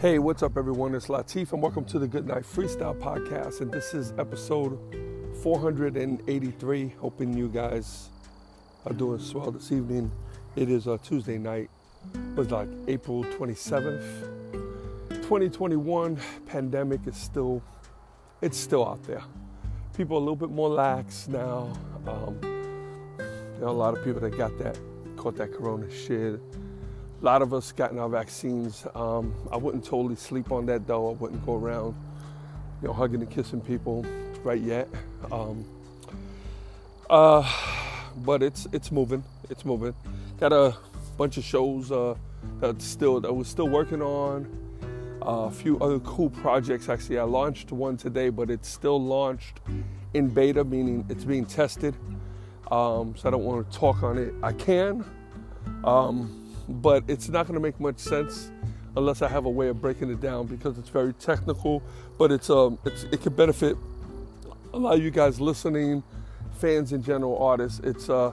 Hey, 0.00 0.20
what's 0.20 0.44
up, 0.44 0.56
everyone? 0.56 0.94
It's 0.94 1.08
Latif, 1.08 1.52
and 1.52 1.60
welcome 1.60 1.84
to 1.86 1.98
the 1.98 2.06
Good 2.06 2.24
Night 2.24 2.44
Freestyle 2.44 2.96
Podcast. 2.96 3.62
And 3.62 3.72
this 3.72 3.94
is 3.94 4.14
episode 4.16 4.78
483. 5.42 6.94
Hoping 7.00 7.36
you 7.36 7.48
guys 7.48 8.10
are 8.86 8.92
doing 8.92 9.18
swell 9.18 9.50
this 9.50 9.72
evening. 9.72 10.12
It 10.54 10.70
is 10.70 10.86
a 10.86 10.98
Tuesday 10.98 11.36
night, 11.36 11.68
it 12.14 12.36
was 12.36 12.52
like 12.52 12.68
April 12.86 13.24
27th, 13.24 14.04
2021. 15.10 16.16
Pandemic 16.46 17.00
is 17.08 17.16
still, 17.16 17.60
it's 18.40 18.56
still 18.56 18.86
out 18.86 19.02
there. 19.02 19.24
People 19.96 20.16
are 20.16 20.20
a 20.20 20.22
little 20.22 20.36
bit 20.36 20.50
more 20.50 20.68
lax 20.68 21.26
now. 21.26 21.72
Um, 22.06 22.38
there 23.20 23.64
are 23.64 23.70
a 23.70 23.72
lot 23.72 23.98
of 23.98 24.04
people 24.04 24.20
that 24.20 24.38
got 24.38 24.56
that, 24.58 24.78
caught 25.16 25.34
that 25.38 25.52
corona 25.52 25.90
shit 25.90 26.40
a 27.20 27.24
lot 27.24 27.42
of 27.42 27.52
us 27.52 27.72
gotten 27.72 27.98
our 27.98 28.08
vaccines. 28.08 28.86
Um, 28.94 29.34
I 29.50 29.56
wouldn't 29.56 29.84
totally 29.84 30.16
sleep 30.16 30.52
on 30.52 30.66
that 30.66 30.86
though. 30.86 31.10
I 31.10 31.12
wouldn't 31.12 31.44
go 31.44 31.56
around, 31.56 31.94
you 32.80 32.88
know, 32.88 32.94
hugging 32.94 33.20
and 33.20 33.30
kissing 33.30 33.60
people 33.60 34.06
right 34.44 34.60
yet. 34.60 34.88
Um, 35.32 35.64
uh, 37.10 37.50
but 38.18 38.42
it's 38.42 38.66
it's 38.72 38.92
moving. 38.92 39.24
It's 39.50 39.64
moving. 39.64 39.94
Got 40.38 40.52
a 40.52 40.76
bunch 41.16 41.36
of 41.36 41.44
shows 41.44 41.90
uh, 41.90 42.14
that 42.60 42.80
still 42.80 43.20
that 43.20 43.32
we're 43.32 43.44
still 43.44 43.68
working 43.68 44.02
on. 44.02 44.46
Uh, 45.20 45.46
a 45.46 45.50
few 45.50 45.78
other 45.80 45.98
cool 46.00 46.30
projects. 46.30 46.88
Actually, 46.88 47.18
I 47.18 47.24
launched 47.24 47.72
one 47.72 47.96
today, 47.96 48.28
but 48.28 48.48
it's 48.50 48.68
still 48.68 49.02
launched 49.02 49.60
in 50.14 50.28
beta, 50.28 50.64
meaning 50.64 51.04
it's 51.08 51.24
being 51.24 51.44
tested. 51.44 51.96
Um, 52.70 53.14
so 53.16 53.28
I 53.28 53.30
don't 53.30 53.44
want 53.44 53.70
to 53.70 53.78
talk 53.78 54.02
on 54.02 54.16
it. 54.18 54.32
I 54.42 54.52
can. 54.52 55.04
Um, 55.84 56.47
but 56.68 57.04
it's 57.08 57.28
not 57.28 57.46
going 57.46 57.54
to 57.54 57.60
make 57.60 57.80
much 57.80 57.98
sense 57.98 58.50
unless 58.96 59.22
I 59.22 59.28
have 59.28 59.46
a 59.46 59.50
way 59.50 59.68
of 59.68 59.80
breaking 59.80 60.10
it 60.10 60.20
down 60.20 60.46
because 60.46 60.78
it's 60.78 60.88
very 60.88 61.12
technical. 61.14 61.82
But 62.18 62.32
it's 62.32 62.50
um 62.50 62.78
it's, 62.84 63.04
it 63.04 63.22
can 63.22 63.34
benefit 63.34 63.76
a 64.74 64.78
lot 64.78 64.96
of 64.96 65.02
you 65.02 65.10
guys 65.10 65.40
listening, 65.40 66.02
fans 66.58 66.92
in 66.92 67.02
general, 67.02 67.38
artists. 67.38 67.80
It's 67.80 68.10
uh 68.10 68.32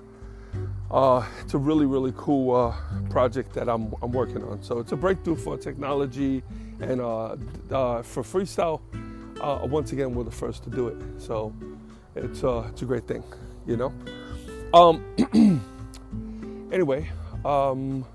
uh, 0.92 1.26
it's 1.42 1.54
a 1.54 1.58
really 1.58 1.86
really 1.86 2.14
cool 2.16 2.56
uh, 2.56 2.76
project 3.10 3.54
that 3.54 3.68
I'm 3.68 3.94
I'm 4.02 4.12
working 4.12 4.44
on. 4.44 4.62
So 4.62 4.80
it's 4.80 4.92
a 4.92 4.96
breakthrough 4.96 5.36
for 5.36 5.58
technology 5.58 6.44
and 6.80 7.02
uh, 7.02 7.36
uh 7.72 8.04
for 8.04 8.24
freestyle. 8.24 8.82
Uh, 9.42 9.66
once 9.66 9.92
again, 9.92 10.14
we're 10.14 10.24
the 10.24 10.32
first 10.32 10.64
to 10.64 10.70
do 10.70 10.88
it. 10.88 10.98
So 11.18 11.54
it's 12.16 12.44
uh, 12.44 12.68
it's 12.70 12.82
a 12.82 12.86
great 12.86 13.08
thing, 13.08 13.24
you 13.66 13.78
know. 13.78 13.94
Um, 14.74 15.04
anyway. 16.72 17.10
Um, 17.44 18.06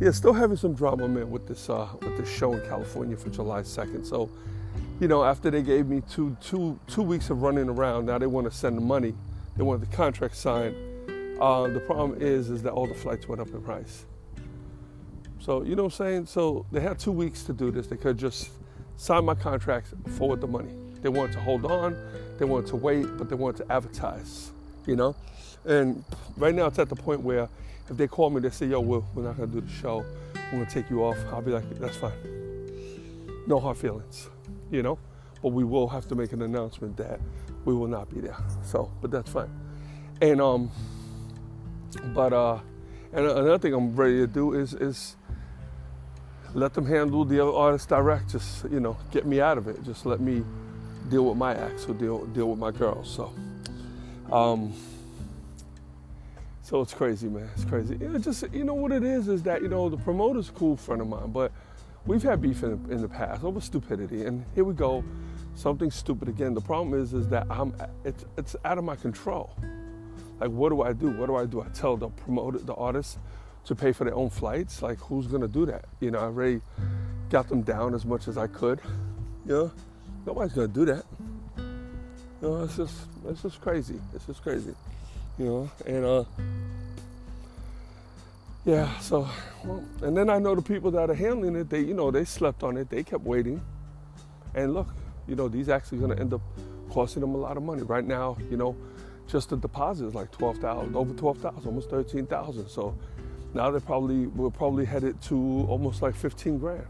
yeah, 0.00 0.10
still 0.10 0.32
having 0.32 0.56
some 0.56 0.72
drama, 0.72 1.06
man, 1.06 1.30
with 1.30 1.46
this 1.46 1.68
uh, 1.68 1.86
with 2.00 2.16
this 2.16 2.28
show 2.28 2.54
in 2.54 2.66
California 2.66 3.16
for 3.16 3.28
July 3.28 3.60
2nd. 3.60 4.06
So, 4.06 4.30
you 4.98 5.08
know, 5.08 5.22
after 5.22 5.50
they 5.50 5.62
gave 5.62 5.88
me 5.88 6.02
two 6.10 6.36
two 6.40 6.80
two 6.86 7.02
weeks 7.02 7.28
of 7.28 7.42
running 7.42 7.68
around, 7.68 8.06
now 8.06 8.16
they 8.16 8.26
want 8.26 8.50
to 8.50 8.56
send 8.56 8.78
the 8.78 8.82
money. 8.82 9.14
They 9.56 9.62
want 9.62 9.80
the 9.82 9.94
contract 9.94 10.36
signed. 10.36 10.74
Uh, 11.38 11.68
the 11.68 11.80
problem 11.80 12.20
is, 12.20 12.48
is 12.48 12.62
that 12.62 12.72
all 12.72 12.86
the 12.86 12.94
flights 12.94 13.28
went 13.28 13.42
up 13.42 13.48
in 13.48 13.60
price. 13.60 14.06
So 15.38 15.62
you 15.62 15.76
know 15.76 15.84
what 15.84 16.00
I'm 16.00 16.06
saying? 16.06 16.26
So 16.26 16.64
they 16.72 16.80
had 16.80 16.98
two 16.98 17.12
weeks 17.12 17.42
to 17.44 17.52
do 17.52 17.70
this. 17.70 17.86
They 17.86 17.96
could 17.96 18.16
just 18.16 18.50
sign 18.96 19.26
my 19.26 19.34
contracts, 19.34 19.92
forward 20.16 20.40
the 20.40 20.46
money. 20.46 20.72
They 21.02 21.10
wanted 21.10 21.32
to 21.32 21.40
hold 21.40 21.66
on, 21.66 21.96
they 22.38 22.46
wanted 22.46 22.68
to 22.68 22.76
wait, 22.76 23.06
but 23.18 23.28
they 23.28 23.36
wanted 23.36 23.66
to 23.66 23.72
advertise. 23.72 24.50
You 24.86 24.96
know, 24.96 25.14
and 25.64 26.04
right 26.36 26.54
now 26.54 26.66
it's 26.66 26.78
at 26.78 26.88
the 26.88 26.96
point 26.96 27.20
where 27.20 27.48
if 27.90 27.96
they 27.96 28.06
call 28.06 28.30
me, 28.30 28.40
they 28.40 28.50
say, 28.50 28.66
yo, 28.66 28.80
we're, 28.80 29.02
we're 29.14 29.24
not 29.24 29.36
to 29.36 29.46
do 29.46 29.60
the 29.60 29.68
show. 29.68 30.04
We're 30.52 30.64
to 30.64 30.70
take 30.70 30.88
you 30.90 31.04
off. 31.04 31.18
I'll 31.32 31.42
be 31.42 31.50
like, 31.50 31.68
that's 31.78 31.96
fine. 31.96 32.12
No 33.46 33.58
hard 33.58 33.76
feelings, 33.76 34.30
you 34.70 34.82
know? 34.82 34.98
But 35.42 35.48
we 35.48 35.64
will 35.64 35.88
have 35.88 36.06
to 36.08 36.14
make 36.14 36.32
an 36.32 36.42
announcement 36.42 36.96
that 36.98 37.20
we 37.64 37.74
will 37.74 37.88
not 37.88 38.08
be 38.08 38.20
there. 38.20 38.36
So, 38.62 38.92
but 39.00 39.10
that's 39.10 39.30
fine. 39.30 39.50
And, 40.20 40.40
um, 40.40 40.70
but, 42.14 42.32
uh, 42.32 42.60
and 43.12 43.26
another 43.26 43.58
thing 43.58 43.74
I'm 43.74 43.96
ready 43.96 44.18
to 44.18 44.26
do 44.28 44.54
is, 44.54 44.74
is 44.74 45.16
let 46.54 46.74
them 46.74 46.86
handle 46.86 47.24
the 47.24 47.40
other 47.40 47.52
artists 47.52 47.86
direct. 47.88 48.30
Just, 48.30 48.64
you 48.70 48.78
know, 48.78 48.96
get 49.10 49.26
me 49.26 49.40
out 49.40 49.58
of 49.58 49.66
it. 49.66 49.82
Just 49.82 50.06
let 50.06 50.20
me 50.20 50.44
deal 51.08 51.24
with 51.24 51.36
my 51.36 51.54
acts 51.54 51.86
or 51.86 51.94
deal, 51.94 52.24
deal 52.26 52.50
with 52.50 52.58
my 52.58 52.70
girls. 52.70 53.10
So, 53.10 53.32
um, 54.32 54.72
so 56.62 56.80
it's 56.80 56.94
crazy, 56.94 57.28
man. 57.28 57.48
It's 57.56 57.64
crazy. 57.64 57.96
It 58.00 58.20
just 58.20 58.44
you 58.52 58.64
know 58.64 58.74
what 58.74 58.92
it 58.92 59.02
is 59.02 59.28
is 59.28 59.42
that 59.42 59.62
you 59.62 59.68
know 59.68 59.88
the 59.88 59.96
promoter's 59.96 60.50
a 60.50 60.52
cool 60.52 60.76
friend 60.76 61.02
of 61.02 61.08
mine, 61.08 61.32
but 61.32 61.52
we've 62.06 62.22
had 62.22 62.40
beef 62.40 62.62
in, 62.62 62.72
in 62.90 63.02
the 63.02 63.08
past 63.08 63.42
over 63.42 63.60
stupidity, 63.60 64.24
and 64.24 64.44
here 64.54 64.64
we 64.64 64.74
go, 64.74 65.04
something 65.56 65.90
stupid 65.90 66.28
again. 66.28 66.54
The 66.54 66.60
problem 66.60 67.00
is 67.00 67.12
is 67.12 67.28
that 67.28 67.46
I'm 67.50 67.74
it's 68.04 68.24
it's 68.38 68.56
out 68.64 68.78
of 68.78 68.84
my 68.84 68.96
control. 68.96 69.50
Like 70.40 70.50
what 70.50 70.70
do 70.70 70.82
I 70.82 70.92
do? 70.92 71.10
What 71.10 71.26
do 71.26 71.36
I 71.36 71.46
do? 71.46 71.60
I 71.62 71.68
tell 71.68 71.96
the 71.96 72.08
promoter, 72.08 72.58
the 72.58 72.74
artist, 72.74 73.18
to 73.64 73.74
pay 73.74 73.92
for 73.92 74.04
their 74.04 74.14
own 74.14 74.30
flights. 74.30 74.80
Like 74.80 74.98
who's 75.00 75.26
gonna 75.26 75.48
do 75.48 75.66
that? 75.66 75.86
You 76.00 76.12
know, 76.12 76.20
I 76.20 76.24
already 76.24 76.60
got 77.30 77.48
them 77.48 77.62
down 77.62 77.94
as 77.94 78.06
much 78.06 78.28
as 78.28 78.38
I 78.38 78.46
could. 78.46 78.80
You 79.44 79.52
know, 79.52 79.72
nobody's 80.24 80.52
gonna 80.52 80.68
do 80.68 80.84
that. 80.86 81.04
You 82.40 82.48
know, 82.48 82.64
it's 82.64 82.76
just 82.76 82.94
it's 83.26 83.42
just 83.42 83.60
crazy. 83.60 84.00
It's 84.14 84.26
just 84.26 84.42
crazy 84.42 84.74
you 85.40 85.46
know, 85.46 85.70
and 85.86 86.04
uh, 86.04 86.24
yeah, 88.66 88.98
so, 88.98 89.26
well, 89.64 89.82
and 90.02 90.14
then 90.14 90.28
I 90.28 90.38
know 90.38 90.54
the 90.54 90.60
people 90.60 90.90
that 90.90 91.08
are 91.08 91.14
handling 91.14 91.56
it, 91.56 91.70
they, 91.70 91.80
you 91.80 91.94
know, 91.94 92.10
they 92.10 92.26
slept 92.26 92.62
on 92.62 92.76
it, 92.76 92.90
they 92.90 93.02
kept 93.02 93.24
waiting, 93.24 93.62
and 94.54 94.74
look, 94.74 94.88
you 95.26 95.34
know, 95.34 95.48
these 95.48 95.70
actually 95.70 95.98
going 95.98 96.10
to 96.10 96.20
end 96.20 96.34
up 96.34 96.42
costing 96.90 97.22
them 97.22 97.34
a 97.34 97.38
lot 97.38 97.56
of 97.56 97.62
money. 97.62 97.82
Right 97.82 98.04
now, 98.04 98.36
you 98.50 98.58
know, 98.58 98.76
just 99.26 99.48
the 99.48 99.56
deposit 99.56 100.08
is 100.08 100.14
like 100.14 100.30
12,000, 100.30 100.94
over 100.94 101.14
12,000, 101.14 101.66
almost 101.66 101.88
13,000. 101.88 102.68
So 102.68 102.94
now 103.54 103.70
they're 103.70 103.80
probably, 103.80 104.26
we're 104.26 104.50
probably 104.50 104.84
headed 104.84 105.22
to 105.22 105.66
almost 105.70 106.02
like 106.02 106.14
15 106.14 106.58
grand. 106.58 106.84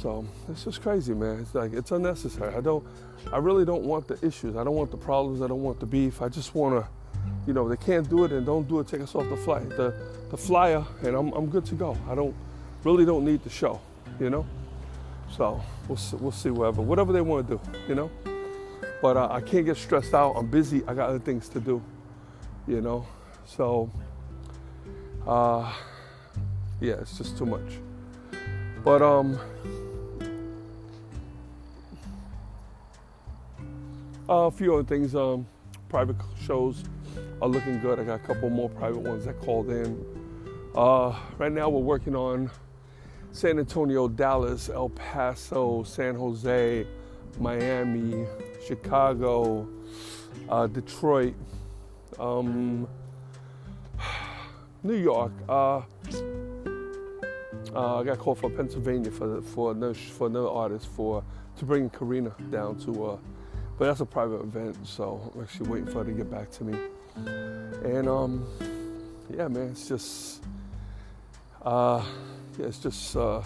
So 0.00 0.24
it's 0.48 0.62
just 0.62 0.80
crazy, 0.80 1.12
man. 1.12 1.40
It's 1.40 1.54
like, 1.56 1.72
it's 1.72 1.90
unnecessary. 1.90 2.54
I 2.54 2.60
don't, 2.60 2.86
I 3.32 3.38
really 3.38 3.64
don't 3.64 3.82
want 3.82 4.06
the 4.06 4.24
issues. 4.24 4.54
I 4.54 4.62
don't 4.62 4.76
want 4.76 4.92
the 4.92 4.96
problems. 4.96 5.42
I 5.42 5.48
don't 5.48 5.62
want 5.62 5.80
the 5.80 5.86
beef. 5.86 6.22
I 6.22 6.28
just 6.28 6.54
want 6.54 6.84
to, 6.84 6.88
you 7.48 7.52
know, 7.52 7.68
they 7.68 7.76
can't 7.76 8.08
do 8.08 8.22
it 8.22 8.30
and 8.30 8.46
don't 8.46 8.68
do 8.68 8.78
it, 8.78 8.86
take 8.86 9.00
us 9.00 9.16
off 9.16 9.28
the 9.28 9.36
flight, 9.36 9.68
the, 9.70 9.92
the 10.30 10.36
flyer, 10.36 10.84
and 11.02 11.16
I'm, 11.16 11.32
I'm 11.32 11.46
good 11.46 11.64
to 11.66 11.74
go. 11.74 11.96
I 12.08 12.14
don't 12.14 12.34
really 12.84 13.04
don't 13.04 13.24
need 13.24 13.42
the 13.42 13.50
show, 13.50 13.80
you 14.20 14.30
know. 14.30 14.46
So 15.36 15.60
we'll 15.88 15.98
we'll 16.20 16.32
see 16.32 16.50
whatever 16.50 16.80
whatever 16.80 17.12
they 17.12 17.20
want 17.20 17.48
to 17.48 17.56
do, 17.56 17.60
you 17.86 17.94
know. 17.94 18.10
But 19.02 19.16
uh, 19.16 19.28
I 19.30 19.40
can't 19.40 19.66
get 19.66 19.76
stressed 19.76 20.14
out. 20.14 20.34
I'm 20.36 20.46
busy. 20.46 20.82
I 20.86 20.94
got 20.94 21.10
other 21.10 21.18
things 21.18 21.48
to 21.50 21.60
do, 21.60 21.82
you 22.66 22.80
know. 22.80 23.06
So 23.44 23.90
uh, 25.26 25.70
yeah, 26.80 26.94
it's 26.94 27.18
just 27.18 27.36
too 27.36 27.46
much. 27.46 27.78
But 28.84 29.02
um. 29.02 29.38
A 34.28 34.50
few 34.50 34.74
other 34.74 34.84
things, 34.84 35.14
um, 35.14 35.46
private 35.88 36.16
shows 36.40 36.84
are 37.40 37.48
looking 37.48 37.80
good. 37.80 37.98
I 37.98 38.04
got 38.04 38.16
a 38.16 38.24
couple 38.24 38.50
more 38.50 38.68
private 38.68 39.00
ones 39.00 39.24
that 39.24 39.40
called 39.40 39.70
in. 39.70 40.04
Uh, 40.74 41.18
right 41.38 41.52
now, 41.52 41.68
we're 41.68 41.80
working 41.80 42.14
on 42.14 42.50
San 43.32 43.58
Antonio, 43.58 44.08
Dallas, 44.08 44.68
El 44.68 44.90
Paso, 44.90 45.82
San 45.82 46.14
Jose, 46.14 46.86
Miami, 47.38 48.26
Chicago, 48.66 49.68
uh, 50.48 50.66
Detroit, 50.66 51.34
um, 52.18 52.86
New 54.82 54.96
York. 54.96 55.32
Uh, 55.48 55.82
uh, 57.74 58.00
I 58.00 58.04
got 58.04 58.18
called 58.18 58.38
for 58.38 58.50
Pennsylvania 58.50 59.10
for 59.10 59.42
for 59.42 59.72
another, 59.72 59.94
for 59.94 60.26
another 60.26 60.48
artist 60.48 60.86
for 60.88 61.22
to 61.58 61.64
bring 61.64 61.90
Karina 61.90 62.32
down 62.50 62.78
to, 62.80 63.04
uh, 63.04 63.16
but 63.78 63.86
that's 63.86 64.00
a 64.00 64.06
private 64.06 64.40
event, 64.40 64.76
so 64.84 65.30
I'm 65.34 65.42
actually 65.42 65.70
waiting 65.70 65.86
for 65.86 66.04
her 66.04 66.04
to 66.04 66.12
get 66.12 66.30
back 66.30 66.50
to 66.52 66.64
me. 66.64 66.78
And 67.84 68.08
um, 68.08 68.46
yeah, 69.30 69.48
man, 69.48 69.68
it's 69.68 69.88
just, 69.88 70.42
uh, 71.62 72.04
yeah, 72.58 72.66
it's 72.66 72.78
just, 72.78 73.16
uh, 73.16 73.42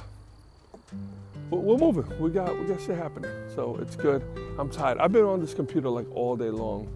we're 1.50 1.76
moving. 1.76 2.18
We 2.18 2.30
got, 2.30 2.58
we 2.58 2.64
got 2.64 2.80
shit 2.80 2.96
happening. 2.96 3.30
So 3.54 3.76
it's 3.82 3.94
good. 3.94 4.22
I'm 4.58 4.70
tired. 4.70 4.98
I've 4.98 5.12
been 5.12 5.24
on 5.24 5.40
this 5.40 5.52
computer 5.52 5.90
like 5.90 6.06
all 6.14 6.34
day 6.36 6.48
long. 6.48 6.88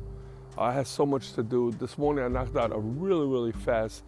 I 0.56 0.72
had 0.72 0.86
so 0.86 1.04
much 1.04 1.34
to 1.34 1.42
do. 1.42 1.72
This 1.72 1.98
morning 1.98 2.24
I 2.24 2.28
knocked 2.28 2.56
out 2.56 2.72
a 2.72 2.78
really, 2.78 3.26
really 3.26 3.52
fast 3.52 4.02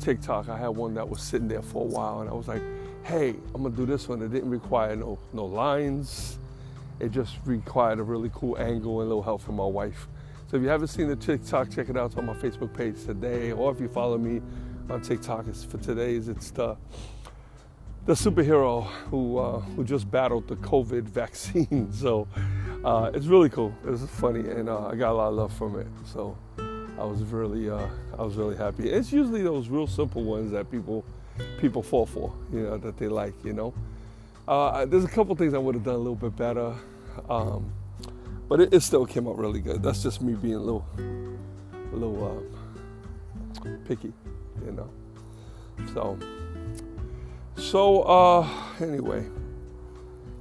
TikTok. 0.00 0.48
I 0.48 0.56
had 0.56 0.68
one 0.68 0.94
that 0.94 1.06
was 1.06 1.20
sitting 1.20 1.48
there 1.48 1.60
for 1.60 1.82
a 1.82 1.86
while, 1.86 2.20
and 2.20 2.30
I 2.30 2.32
was 2.32 2.48
like, 2.48 2.62
"Hey, 3.02 3.34
I'm 3.54 3.62
gonna 3.62 3.76
do 3.76 3.84
this 3.84 4.08
one." 4.08 4.22
It 4.22 4.32
didn't 4.32 4.48
require 4.48 4.96
no 4.96 5.18
no 5.34 5.44
lines. 5.44 6.38
It 7.00 7.10
just 7.10 7.36
required 7.44 7.98
a 7.98 8.02
really 8.02 8.30
cool 8.34 8.58
angle 8.58 9.00
and 9.00 9.06
a 9.06 9.08
little 9.08 9.22
help 9.22 9.42
from 9.42 9.56
my 9.56 9.66
wife. 9.66 10.08
So 10.50 10.56
if 10.56 10.62
you 10.62 10.68
haven't 10.68 10.88
seen 10.88 11.08
the 11.08 11.16
TikTok, 11.16 11.70
check 11.70 11.88
it 11.88 11.96
out. 11.96 12.06
It's 12.06 12.16
on 12.16 12.26
my 12.26 12.34
Facebook 12.34 12.74
page 12.74 13.04
today, 13.04 13.52
or 13.52 13.72
if 13.72 13.80
you 13.80 13.88
follow 13.88 14.18
me 14.18 14.42
on 14.90 15.00
TikTok, 15.00 15.46
it's 15.48 15.64
for 15.64 15.78
today's. 15.78 16.28
It's 16.28 16.50
the 16.50 16.76
the 18.06 18.14
superhero 18.14 18.86
who 19.10 19.38
uh, 19.38 19.60
who 19.60 19.84
just 19.84 20.10
battled 20.10 20.48
the 20.48 20.56
COVID 20.56 21.04
vaccine. 21.04 21.92
So 21.92 22.26
uh, 22.84 23.10
it's 23.14 23.26
really 23.26 23.50
cool. 23.50 23.74
It 23.84 23.90
was 23.90 24.02
funny, 24.04 24.48
and 24.50 24.68
uh, 24.68 24.88
I 24.88 24.96
got 24.96 25.12
a 25.12 25.14
lot 25.14 25.28
of 25.28 25.34
love 25.34 25.52
from 25.52 25.78
it. 25.78 25.86
So 26.04 26.36
I 26.98 27.04
was 27.04 27.22
really 27.22 27.70
uh, 27.70 27.86
I 28.18 28.22
was 28.22 28.36
really 28.36 28.56
happy. 28.56 28.90
It's 28.90 29.12
usually 29.12 29.42
those 29.42 29.68
real 29.68 29.86
simple 29.86 30.24
ones 30.24 30.50
that 30.52 30.70
people 30.70 31.04
people 31.60 31.82
fall 31.82 32.06
for, 32.06 32.32
you 32.52 32.62
know, 32.62 32.78
that 32.78 32.96
they 32.96 33.08
like. 33.08 33.34
You 33.44 33.52
know, 33.52 33.74
uh, 34.50 34.84
there's 34.84 35.04
a 35.04 35.08
couple 35.08 35.34
things 35.36 35.54
I 35.54 35.58
would 35.58 35.76
have 35.76 35.84
done 35.84 35.94
a 35.94 35.98
little 35.98 36.16
bit 36.16 36.34
better. 36.34 36.74
Um, 37.28 37.72
but 38.48 38.60
it, 38.60 38.74
it, 38.74 38.80
still 38.80 39.06
came 39.06 39.28
out 39.28 39.38
really 39.38 39.60
good. 39.60 39.80
That's 39.80 40.02
just 40.02 40.20
me 40.20 40.34
being 40.34 40.54
a 40.54 40.58
little, 40.58 40.84
a 40.98 41.96
little 41.96 42.48
uh, 43.64 43.68
picky, 43.86 44.12
you 44.64 44.72
know. 44.72 44.90
So, 45.94 46.18
so 47.56 48.02
uh, 48.02 48.48
anyway, 48.80 49.24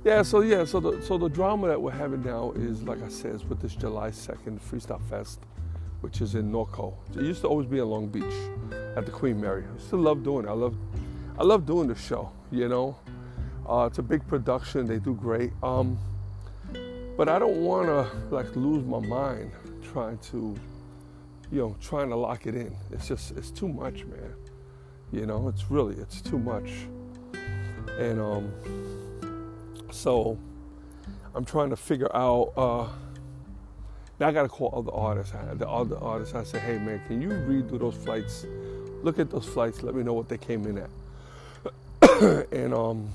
yeah. 0.03 0.23
So 0.23 0.41
yeah. 0.41 0.65
So 0.65 0.79
the 0.79 1.01
so 1.03 1.19
the 1.19 1.29
drama 1.29 1.67
that 1.67 1.79
we're 1.79 1.91
having 1.91 2.23
now 2.23 2.51
is, 2.55 2.81
like 2.81 3.03
I 3.03 3.09
said, 3.09 3.47
with 3.47 3.61
this 3.61 3.75
July 3.75 4.09
second 4.09 4.59
Freestyle 4.59 5.01
Fest, 5.07 5.41
which 6.01 6.21
is 6.21 6.33
in 6.33 6.51
Norco. 6.51 6.95
It 7.15 7.21
used 7.21 7.41
to 7.41 7.47
always 7.47 7.67
be 7.67 7.77
in 7.77 7.85
Long 7.85 8.07
Beach 8.07 8.23
at 8.95 9.05
the 9.05 9.11
Queen 9.11 9.39
Mary. 9.39 9.63
I 9.63 9.79
still 9.79 9.99
love 9.99 10.23
doing 10.23 10.45
it. 10.45 10.49
I 10.49 10.53
love, 10.53 10.75
I 11.37 11.43
love 11.43 11.67
doing 11.67 11.87
the 11.87 11.95
show. 11.95 12.31
You 12.51 12.67
know, 12.67 12.97
uh, 13.69 13.85
it's 13.85 13.99
a 13.99 14.03
big 14.03 14.25
production. 14.27 14.87
They 14.87 14.97
do 14.97 15.13
great. 15.13 15.51
Um, 15.61 15.97
but 17.15 17.29
I 17.29 17.37
don't 17.37 17.57
want 17.57 17.87
to 17.87 18.09
like 18.33 18.55
lose 18.55 18.83
my 18.85 18.99
mind 18.99 19.51
trying 19.91 20.17
to, 20.19 20.55
you 21.51 21.59
know, 21.59 21.75
trying 21.79 22.09
to 22.09 22.15
lock 22.15 22.47
it 22.47 22.55
in. 22.55 22.75
It's 22.91 23.07
just, 23.07 23.31
it's 23.37 23.51
too 23.51 23.67
much, 23.67 24.05
man. 24.05 24.33
You 25.11 25.25
know, 25.25 25.47
it's 25.47 25.69
really, 25.69 25.95
it's 25.95 26.21
too 26.21 26.39
much. 26.39 26.69
And 27.99 28.19
um, 28.19 28.51
so 29.91 30.37
I'm 31.35 31.45
trying 31.45 31.69
to 31.69 31.75
figure 31.75 32.15
out. 32.15 32.53
Uh, 32.55 32.87
now 34.19 34.27
I 34.27 34.31
got 34.31 34.43
to 34.43 34.49
call 34.49 34.73
other 34.75 34.91
artists. 34.91 35.33
The 35.53 35.67
other 35.67 35.97
artists, 35.97 36.35
I 36.35 36.43
say, 36.43 36.59
hey 36.59 36.77
man, 36.77 37.01
can 37.07 37.21
you 37.21 37.29
redo 37.29 37.79
those 37.79 37.95
flights? 37.95 38.45
Look 39.01 39.17
at 39.17 39.29
those 39.29 39.45
flights. 39.45 39.81
Let 39.81 39.95
me 39.95 40.03
know 40.03 40.13
what 40.13 40.27
they 40.27 40.37
came 40.37 40.65
in 40.65 40.77
at. 40.77 42.47
and 42.51 42.73
um, 42.73 43.09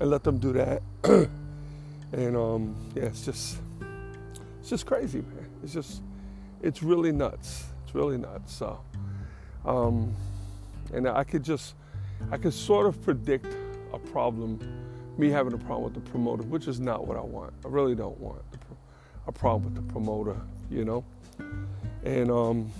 and 0.00 0.10
let 0.10 0.24
them 0.24 0.38
do 0.38 0.52
that. 0.52 0.82
And 2.12 2.36
um, 2.36 2.76
yeah, 2.94 3.04
it's 3.04 3.24
just 3.24 3.58
it's 4.60 4.70
just 4.70 4.86
crazy, 4.86 5.18
man. 5.18 5.48
It's 5.62 5.72
just 5.72 6.02
it's 6.62 6.82
really 6.82 7.12
nuts. 7.12 7.64
It's 7.84 7.94
really 7.94 8.16
nuts. 8.16 8.54
So, 8.54 8.80
um, 9.64 10.14
and 10.94 11.08
I 11.08 11.24
could 11.24 11.42
just 11.42 11.74
I 12.30 12.38
could 12.38 12.54
sort 12.54 12.86
of 12.86 13.02
predict 13.02 13.46
a 13.92 13.98
problem, 13.98 14.58
me 15.18 15.28
having 15.30 15.52
a 15.52 15.58
problem 15.58 15.92
with 15.92 15.94
the 16.04 16.10
promoter, 16.10 16.44
which 16.44 16.68
is 16.68 16.80
not 16.80 17.06
what 17.06 17.16
I 17.16 17.22
want. 17.22 17.52
I 17.64 17.68
really 17.68 17.94
don't 17.94 18.18
want 18.18 18.42
a 19.26 19.32
problem 19.32 19.64
with 19.64 19.74
the 19.74 19.92
promoter, 19.92 20.36
you 20.70 20.84
know. 20.84 21.04
And 22.04 22.30
um, 22.30 22.70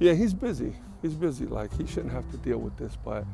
yeah, 0.00 0.14
he's 0.14 0.34
busy. 0.34 0.74
He's 1.00 1.14
busy. 1.14 1.46
Like 1.46 1.74
he 1.76 1.86
shouldn't 1.86 2.12
have 2.12 2.28
to 2.32 2.36
deal 2.38 2.58
with 2.58 2.76
this, 2.76 2.98
but 3.04 3.24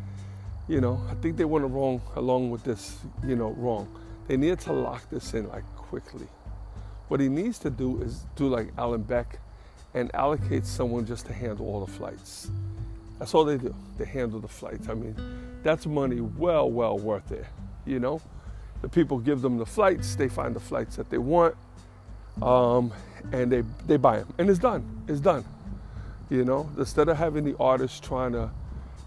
you 0.70 0.80
know, 0.80 1.02
I 1.10 1.14
think 1.14 1.36
they 1.36 1.44
went 1.44 1.68
wrong 1.68 2.00
along 2.14 2.52
with 2.52 2.62
this, 2.62 2.98
you 3.26 3.34
know, 3.34 3.50
wrong. 3.58 3.88
They 4.28 4.36
need 4.36 4.60
to 4.60 4.72
lock 4.72 5.10
this 5.10 5.34
in 5.34 5.48
like 5.48 5.66
quickly. 5.74 6.28
What 7.08 7.18
he 7.18 7.28
needs 7.28 7.58
to 7.60 7.70
do 7.70 8.00
is 8.02 8.22
do 8.36 8.46
like 8.46 8.68
Alan 8.78 9.02
Beck 9.02 9.40
and 9.94 10.14
allocate 10.14 10.64
someone 10.64 11.04
just 11.06 11.26
to 11.26 11.32
handle 11.32 11.66
all 11.66 11.84
the 11.84 11.90
flights. 11.90 12.52
That's 13.18 13.34
all 13.34 13.44
they 13.44 13.58
do. 13.58 13.74
They 13.98 14.04
handle 14.04 14.38
the 14.38 14.46
flights. 14.46 14.88
I 14.88 14.94
mean, 14.94 15.16
that's 15.64 15.86
money 15.86 16.20
well, 16.20 16.70
well 16.70 16.96
worth 16.96 17.32
it. 17.32 17.46
You 17.84 17.98
know, 17.98 18.22
the 18.80 18.88
people 18.88 19.18
give 19.18 19.42
them 19.42 19.58
the 19.58 19.66
flights. 19.66 20.14
They 20.14 20.28
find 20.28 20.54
the 20.54 20.60
flights 20.60 20.94
that 20.94 21.10
they 21.10 21.18
want, 21.18 21.56
um, 22.40 22.92
and 23.32 23.50
they 23.50 23.64
they 23.88 23.96
buy 23.96 24.20
them, 24.20 24.32
and 24.38 24.48
it's 24.48 24.60
done. 24.60 25.02
It's 25.08 25.20
done. 25.20 25.44
You 26.30 26.44
know, 26.44 26.70
instead 26.78 27.08
of 27.08 27.16
having 27.16 27.42
the 27.42 27.56
artists 27.58 27.98
trying 27.98 28.32
to 28.32 28.52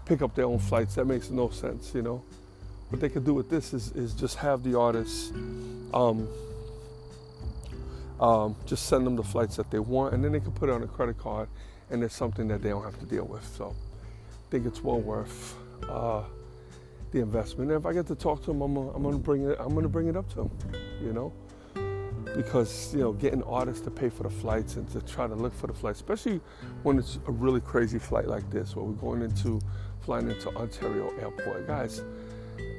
pick 0.04 0.22
up 0.22 0.34
their 0.34 0.46
own 0.46 0.58
flights. 0.58 0.94
That 0.94 1.06
makes 1.06 1.30
no 1.30 1.50
sense, 1.50 1.94
you 1.94 2.02
know. 2.02 2.22
What 2.90 3.00
they 3.00 3.08
could 3.08 3.24
do 3.24 3.34
with 3.34 3.50
this 3.50 3.72
is, 3.72 3.92
is 3.92 4.14
just 4.14 4.36
have 4.36 4.62
the 4.62 4.78
artists 4.78 5.32
um, 5.92 6.28
um, 8.20 8.56
just 8.66 8.86
send 8.86 9.06
them 9.06 9.16
the 9.16 9.22
flights 9.22 9.56
that 9.56 9.70
they 9.70 9.78
want, 9.78 10.14
and 10.14 10.22
then 10.22 10.32
they 10.32 10.40
can 10.40 10.52
put 10.52 10.68
it 10.68 10.72
on 10.72 10.82
a 10.82 10.86
credit 10.86 11.18
card, 11.18 11.48
and 11.90 12.02
it's 12.02 12.14
something 12.14 12.46
that 12.48 12.62
they 12.62 12.68
don't 12.68 12.84
have 12.84 12.98
to 13.00 13.06
deal 13.06 13.24
with. 13.24 13.46
So 13.56 13.74
I 14.30 14.50
think 14.50 14.66
it's 14.66 14.82
well 14.82 15.00
worth 15.00 15.56
uh, 15.88 16.22
the 17.10 17.20
investment. 17.20 17.70
And 17.70 17.80
if 17.80 17.86
I 17.86 17.92
get 17.92 18.06
to 18.08 18.14
talk 18.14 18.40
to 18.42 18.46
them, 18.48 18.60
I'm, 18.60 18.76
I'm 18.76 19.02
gonna 19.02 19.18
bring 19.18 19.48
it. 19.48 19.56
I'm 19.58 19.74
gonna 19.74 19.88
bring 19.88 20.08
it 20.08 20.16
up 20.16 20.28
to 20.30 20.36
them, 20.36 20.50
you 21.02 21.12
know 21.12 21.32
because 22.36 22.92
you 22.94 23.00
know 23.00 23.12
getting 23.12 23.42
artists 23.44 23.82
to 23.82 23.90
pay 23.90 24.08
for 24.08 24.24
the 24.24 24.30
flights 24.30 24.76
and 24.76 24.90
to 24.90 25.00
try 25.02 25.26
to 25.26 25.34
look 25.34 25.54
for 25.54 25.66
the 25.66 25.72
flights, 25.72 26.00
especially 26.00 26.40
when 26.82 26.98
it's 26.98 27.18
a 27.26 27.30
really 27.30 27.60
crazy 27.60 27.98
flight 27.98 28.26
like 28.26 28.48
this, 28.50 28.74
where 28.74 28.84
we're 28.84 28.92
going 28.94 29.22
into 29.22 29.60
flying 30.04 30.30
into 30.30 30.54
Ontario 30.56 31.12
Airport, 31.20 31.66
guys. 31.66 32.02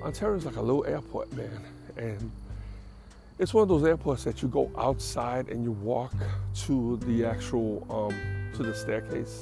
Ontario's 0.02 0.46
like 0.46 0.58
a 0.58 0.62
little 0.62 0.86
airport, 0.86 1.32
man, 1.34 1.62
and 1.98 2.32
it's 3.40 3.54
one 3.54 3.64
of 3.64 3.68
those 3.68 3.84
airports 3.84 4.24
that 4.24 4.42
you 4.42 4.48
go 4.48 4.72
outside 4.78 5.50
and 5.50 5.64
you 5.64 5.72
walk 5.72 6.14
to 6.54 6.98
the 7.06 7.26
actual 7.26 7.86
um, 7.90 8.16
to 8.56 8.64
the 8.64 8.74
staircase, 8.74 9.42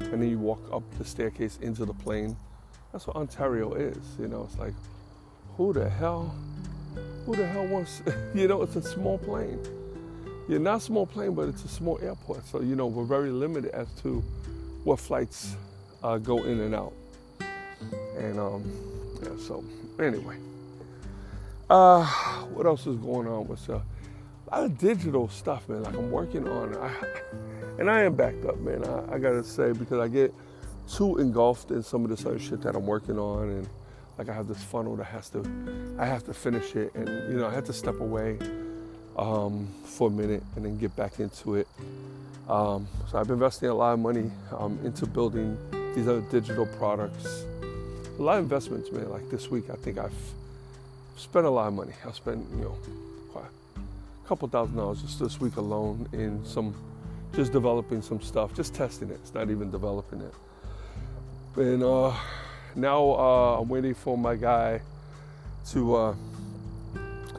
and 0.00 0.22
then 0.22 0.28
you 0.28 0.38
walk 0.38 0.60
up 0.72 0.82
the 0.98 1.04
staircase 1.04 1.58
into 1.60 1.84
the 1.84 1.94
plane. 1.94 2.36
That's 2.92 3.06
what 3.06 3.16
Ontario 3.16 3.74
is, 3.74 3.98
you 4.18 4.28
know. 4.28 4.48
It's 4.48 4.58
like, 4.58 4.74
who 5.56 5.72
the 5.72 5.88
hell 5.88 6.34
who 7.26 7.36
the 7.36 7.46
hell 7.46 7.66
wants, 7.66 8.02
you 8.34 8.48
know, 8.48 8.62
it's 8.62 8.76
a 8.76 8.82
small 8.82 9.18
plane. 9.18 9.60
You're 10.48 10.60
not 10.60 10.76
a 10.76 10.80
small 10.80 11.06
plane, 11.06 11.34
but 11.34 11.48
it's 11.48 11.62
a 11.64 11.68
small 11.68 11.98
airport. 12.02 12.46
So, 12.46 12.62
you 12.62 12.74
know, 12.74 12.86
we're 12.86 13.04
very 13.04 13.30
limited 13.30 13.70
as 13.72 13.86
to 14.02 14.24
what 14.82 14.98
flights 14.98 15.54
uh, 16.02 16.16
go 16.16 16.44
in 16.44 16.60
and 16.60 16.74
out. 16.74 16.94
And, 18.16 18.38
um, 18.38 18.64
yeah, 19.22 19.30
so 19.38 19.64
anyway. 19.98 20.36
Uh, 21.70 22.04
what 22.54 22.66
else 22.66 22.86
is 22.86 22.96
going 22.96 23.28
on? 23.28 23.46
What's 23.46 23.68
uh, 23.68 23.80
a 24.50 24.60
lot 24.60 24.64
of 24.64 24.78
digital 24.78 25.28
stuff, 25.28 25.68
man. 25.68 25.82
Like 25.82 25.94
I'm 25.94 26.10
working 26.10 26.48
on, 26.48 26.74
I, 26.76 26.90
and 27.78 27.90
I 27.90 28.02
am 28.02 28.14
backed 28.14 28.44
up, 28.44 28.58
man. 28.58 28.84
I, 28.84 29.14
I 29.14 29.18
gotta 29.18 29.44
say 29.44 29.72
because 29.72 30.00
I 30.00 30.08
get 30.08 30.34
too 30.90 31.18
engulfed 31.18 31.70
in 31.70 31.82
some 31.82 32.04
of 32.04 32.10
this 32.10 32.24
other 32.24 32.38
shit 32.38 32.62
that 32.62 32.74
I'm 32.74 32.86
working 32.86 33.18
on, 33.18 33.50
and 33.50 33.68
like 34.16 34.28
I 34.28 34.32
have 34.32 34.48
this 34.48 34.62
funnel 34.62 34.96
that 34.96 35.04
has 35.04 35.28
to, 35.30 35.44
I 35.98 36.06
have 36.06 36.24
to 36.24 36.34
finish 36.34 36.74
it, 36.74 36.94
and 36.94 37.08
you 37.30 37.38
know 37.38 37.46
I 37.46 37.54
have 37.54 37.64
to 37.64 37.72
step 37.72 38.00
away 38.00 38.38
um, 39.16 39.68
for 39.84 40.08
a 40.08 40.10
minute 40.10 40.42
and 40.56 40.64
then 40.64 40.78
get 40.78 40.94
back 40.96 41.20
into 41.20 41.56
it. 41.56 41.68
Um, 42.48 42.86
so 43.10 43.18
I've 43.18 43.26
been 43.26 43.34
investing 43.34 43.68
a 43.68 43.74
lot 43.74 43.92
of 43.92 43.98
money 43.98 44.30
um, 44.56 44.78
into 44.82 45.06
building 45.06 45.58
these 45.94 46.08
other 46.08 46.22
digital 46.22 46.64
products. 46.64 47.44
A 48.18 48.22
lot 48.22 48.38
of 48.38 48.44
investments, 48.44 48.90
man. 48.90 49.10
Like 49.10 49.28
this 49.30 49.50
week, 49.50 49.70
I 49.70 49.76
think 49.76 49.98
I've 49.98 50.12
spent 51.16 51.46
a 51.46 51.50
lot 51.50 51.68
of 51.68 51.74
money. 51.74 51.92
I 52.04 52.10
spent, 52.12 52.44
you 52.50 52.64
know, 52.64 52.78
a 53.36 54.28
couple 54.28 54.48
thousand 54.48 54.76
dollars 54.76 55.02
just 55.02 55.20
this 55.20 55.40
week 55.40 55.56
alone 55.56 56.08
in 56.12 56.44
some, 56.44 56.74
just 57.34 57.52
developing 57.52 58.02
some 58.02 58.20
stuff, 58.20 58.54
just 58.54 58.74
testing 58.74 59.10
it. 59.10 59.20
It's 59.22 59.34
not 59.34 59.50
even 59.50 59.70
developing 59.70 60.20
it. 60.20 60.34
And 61.56 61.82
uh, 61.82 62.12
now 62.74 63.10
uh, 63.12 63.60
I'm 63.60 63.68
waiting 63.68 63.94
for 63.94 64.18
my 64.18 64.34
guy 64.34 64.80
to 65.70 65.94
uh, 65.94 66.14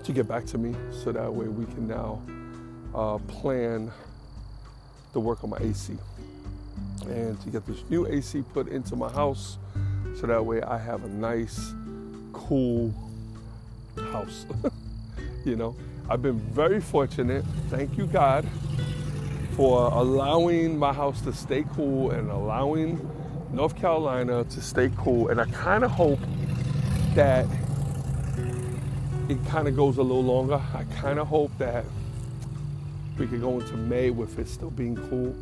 to 0.03 0.11
get 0.13 0.27
back 0.27 0.45
to 0.47 0.57
me, 0.57 0.75
so 1.03 1.11
that 1.11 1.33
way 1.33 1.47
we 1.47 1.65
can 1.65 1.87
now 1.87 2.21
uh, 2.95 3.17
plan 3.17 3.91
the 5.13 5.19
work 5.19 5.43
on 5.43 5.49
my 5.49 5.57
AC 5.57 5.97
and 7.07 7.39
to 7.41 7.49
get 7.49 7.65
this 7.65 7.83
new 7.89 8.07
AC 8.07 8.43
put 8.53 8.67
into 8.67 8.95
my 8.95 9.09
house, 9.11 9.57
so 10.19 10.27
that 10.27 10.45
way 10.45 10.61
I 10.61 10.77
have 10.77 11.05
a 11.05 11.07
nice, 11.07 11.73
cool 12.33 12.93
house. 14.11 14.45
you 15.45 15.55
know, 15.55 15.77
I've 16.09 16.21
been 16.21 16.39
very 16.39 16.81
fortunate. 16.81 17.45
Thank 17.69 17.97
you, 17.97 18.05
God, 18.05 18.45
for 19.51 19.89
allowing 19.93 20.77
my 20.77 20.91
house 20.91 21.21
to 21.21 21.31
stay 21.31 21.63
cool 21.73 22.11
and 22.11 22.29
allowing 22.29 22.99
North 23.53 23.77
Carolina 23.77 24.43
to 24.43 24.61
stay 24.61 24.91
cool. 24.97 25.29
And 25.29 25.39
I 25.39 25.45
kind 25.45 25.85
of 25.85 25.91
hope 25.91 26.19
that 27.15 27.45
it 29.29 29.37
kind 29.45 29.69
of 29.69 29.75
goes 29.77 29.99
a 29.99 30.03
little 30.03 30.23
longer. 30.23 30.61
I 30.73 30.83
kind 30.99 31.19
of 31.19 31.27
hope 31.27 31.57
that 31.59 31.85
we 33.17 33.25
could 33.25 33.39
go 33.39 33.61
into 33.61 33.77
May 33.77 34.09
with 34.09 34.37
it 34.37 34.49
still 34.49 34.71
being 34.71 34.97
cool, 34.97 35.33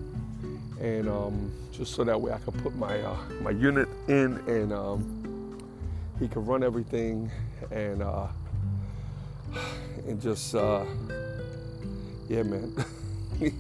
and 0.81 1.09
um, 1.09 1.51
just 1.71 1.95
so 1.95 2.03
that 2.03 2.19
way 2.19 2.31
I 2.31 2.37
can 2.39 2.53
put 2.53 2.75
my 2.75 2.99
uh, 3.01 3.17
my 3.41 3.51
unit 3.51 3.87
in 4.07 4.37
and 4.47 4.71
um, 4.71 5.57
he 6.19 6.27
can 6.27 6.45
run 6.45 6.63
everything 6.63 7.31
and 7.71 8.01
uh, 8.01 8.27
and 10.07 10.21
just 10.21 10.55
uh, 10.55 10.85
yeah, 12.27 12.43
man. 12.43 12.73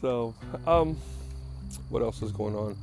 so 0.00 0.34
um, 0.66 0.96
what 1.88 2.02
else 2.02 2.22
is 2.22 2.32
going 2.32 2.54
on? 2.54 2.76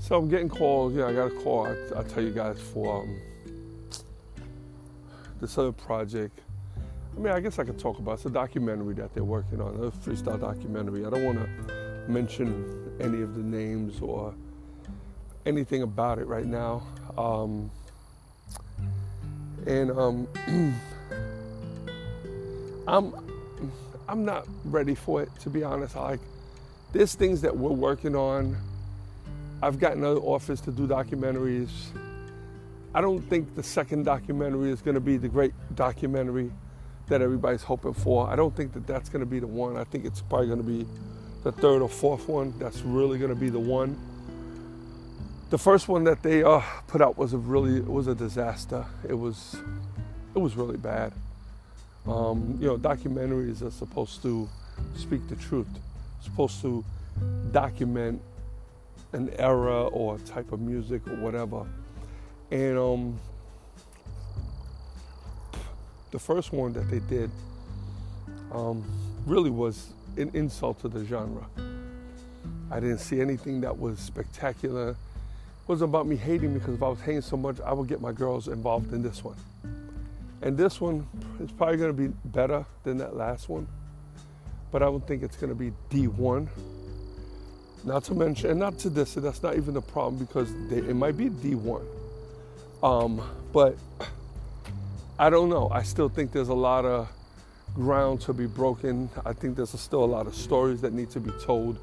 So 0.00 0.16
I'm 0.16 0.28
getting 0.28 0.48
calls. 0.48 0.94
Yeah, 0.94 1.06
I 1.06 1.12
got 1.12 1.26
a 1.26 1.42
call. 1.42 1.66
I, 1.66 2.02
tell 2.02 2.22
you 2.22 2.30
guys 2.30 2.58
for 2.60 3.02
um, 3.02 3.20
this 5.40 5.56
other 5.56 5.72
project. 5.72 6.38
I 7.16 7.20
mean, 7.20 7.32
I 7.32 7.40
guess 7.40 7.58
I 7.58 7.64
could 7.64 7.78
talk 7.78 7.98
about. 7.98 8.14
It's 8.14 8.24
a 8.24 8.30
documentary 8.30 8.94
that 8.94 9.14
they're 9.14 9.24
working 9.24 9.60
on, 9.60 9.74
a 9.74 9.90
freestyle 9.90 10.40
documentary. 10.40 11.04
I 11.04 11.10
don't 11.10 11.24
want 11.24 11.38
to 11.38 11.79
mention 12.10 12.92
any 13.00 13.22
of 13.22 13.34
the 13.34 13.42
names 13.42 14.00
or 14.00 14.34
anything 15.46 15.82
about 15.82 16.18
it 16.18 16.26
right 16.26 16.46
now. 16.46 16.82
Um, 17.16 17.70
and 19.66 19.90
um, 19.90 20.28
I'm 22.88 23.14
I'm 24.08 24.24
not 24.24 24.46
ready 24.64 24.94
for 24.94 25.22
it 25.22 25.30
to 25.40 25.50
be 25.50 25.62
honest. 25.62 25.96
I 25.96 26.00
like 26.00 26.20
there's 26.92 27.14
things 27.14 27.40
that 27.42 27.56
we're 27.56 27.70
working 27.70 28.16
on. 28.16 28.56
I've 29.62 29.78
gotten 29.78 30.02
other 30.04 30.20
offers 30.20 30.60
to 30.62 30.72
do 30.72 30.86
documentaries. 30.86 31.70
I 32.94 33.00
don't 33.00 33.20
think 33.20 33.54
the 33.54 33.62
second 33.62 34.04
documentary 34.04 34.70
is 34.70 34.82
going 34.82 34.94
to 34.94 35.00
be 35.00 35.16
the 35.16 35.28
great 35.28 35.52
documentary 35.76 36.50
that 37.06 37.22
everybody's 37.22 37.62
hoping 37.62 37.92
for. 37.92 38.28
I 38.28 38.34
don't 38.34 38.56
think 38.56 38.72
that 38.72 38.86
that's 38.86 39.08
going 39.08 39.20
to 39.20 39.26
be 39.26 39.38
the 39.38 39.46
one. 39.46 39.76
I 39.76 39.84
think 39.84 40.04
it's 40.04 40.22
probably 40.22 40.46
going 40.48 40.58
to 40.58 40.64
be 40.64 40.86
the 41.42 41.52
third 41.52 41.82
or 41.82 41.88
fourth 41.88 42.28
one 42.28 42.54
that's 42.58 42.82
really 42.82 43.18
going 43.18 43.30
to 43.30 43.36
be 43.36 43.48
the 43.48 43.58
one. 43.58 43.98
The 45.50 45.58
first 45.58 45.88
one 45.88 46.04
that 46.04 46.22
they 46.22 46.42
uh, 46.42 46.62
put 46.86 47.00
out 47.00 47.18
was 47.18 47.32
a 47.32 47.38
really 47.38 47.78
it 47.78 47.86
was 47.86 48.06
a 48.06 48.14
disaster. 48.14 48.84
It 49.08 49.14
was 49.14 49.56
it 50.34 50.38
was 50.38 50.54
really 50.56 50.76
bad. 50.76 51.12
Um, 52.06 52.56
you 52.60 52.66
know, 52.66 52.76
documentaries 52.76 53.62
are 53.62 53.70
supposed 53.70 54.22
to 54.22 54.48
speak 54.96 55.28
the 55.28 55.36
truth, 55.36 55.66
supposed 56.20 56.62
to 56.62 56.84
document 57.52 58.22
an 59.12 59.30
era 59.38 59.86
or 59.88 60.18
type 60.18 60.52
of 60.52 60.60
music 60.60 61.06
or 61.08 61.16
whatever. 61.16 61.66
And 62.50 62.78
um, 62.78 63.20
the 66.10 66.18
first 66.18 66.52
one 66.52 66.72
that 66.74 66.90
they 66.90 67.00
did 67.00 67.30
um, 68.52 68.84
really 69.26 69.50
was 69.50 69.92
an 70.16 70.30
insult 70.34 70.80
to 70.80 70.88
the 70.88 71.04
genre. 71.04 71.46
I 72.70 72.78
didn't 72.78 72.98
see 72.98 73.20
anything 73.20 73.60
that 73.62 73.76
was 73.76 73.98
spectacular. 73.98 74.90
It 74.90 74.96
wasn't 75.66 75.90
about 75.90 76.06
me 76.06 76.16
hating 76.16 76.54
because 76.54 76.74
if 76.74 76.82
I 76.82 76.88
was 76.88 77.00
hating 77.00 77.22
so 77.22 77.36
much, 77.36 77.60
I 77.60 77.72
would 77.72 77.88
get 77.88 78.00
my 78.00 78.12
girls 78.12 78.48
involved 78.48 78.92
in 78.92 79.02
this 79.02 79.24
one. 79.24 79.36
And 80.42 80.56
this 80.56 80.80
one 80.80 81.06
is 81.40 81.50
probably 81.52 81.76
going 81.76 81.94
to 81.94 82.08
be 82.08 82.14
better 82.26 82.64
than 82.84 82.96
that 82.98 83.16
last 83.16 83.48
one, 83.48 83.66
but 84.72 84.82
I 84.82 84.86
don't 84.86 85.06
think 85.06 85.22
it's 85.22 85.36
going 85.36 85.50
to 85.50 85.56
be 85.56 85.72
D1. 85.90 86.48
Not 87.84 88.04
to 88.04 88.14
mention, 88.14 88.50
and 88.50 88.60
not 88.60 88.78
to 88.80 88.90
this, 88.90 89.14
that's 89.14 89.42
not 89.42 89.56
even 89.56 89.74
the 89.74 89.82
problem 89.82 90.16
because 90.18 90.52
they, 90.68 90.78
it 90.78 90.94
might 90.94 91.16
be 91.16 91.28
D1. 91.28 91.82
Um, 92.82 93.22
but 93.52 93.76
I 95.18 95.28
don't 95.28 95.50
know. 95.50 95.68
I 95.70 95.82
still 95.82 96.08
think 96.08 96.32
there's 96.32 96.48
a 96.48 96.54
lot 96.54 96.84
of 96.84 97.08
ground 97.74 98.20
to 98.22 98.32
be 98.32 98.46
broken. 98.46 99.08
I 99.24 99.32
think 99.32 99.56
there's 99.56 99.70
still 99.70 100.04
a 100.04 100.06
lot 100.06 100.26
of 100.26 100.34
stories 100.34 100.80
that 100.80 100.92
need 100.92 101.10
to 101.10 101.20
be 101.20 101.30
told. 101.42 101.78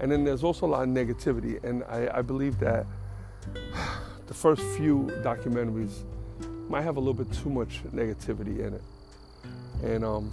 And 0.00 0.10
then 0.10 0.24
there's 0.24 0.44
also 0.44 0.66
a 0.66 0.68
lot 0.68 0.82
of 0.82 0.88
negativity. 0.88 1.62
And 1.64 1.84
I, 1.84 2.18
I 2.18 2.22
believe 2.22 2.58
that 2.60 2.86
the 4.26 4.34
first 4.34 4.62
few 4.76 5.10
documentaries 5.22 6.02
might 6.68 6.82
have 6.82 6.96
a 6.96 7.00
little 7.00 7.14
bit 7.14 7.32
too 7.32 7.50
much 7.50 7.82
negativity 7.94 8.66
in 8.66 8.74
it. 8.74 8.82
And 9.82 10.04
um, 10.04 10.32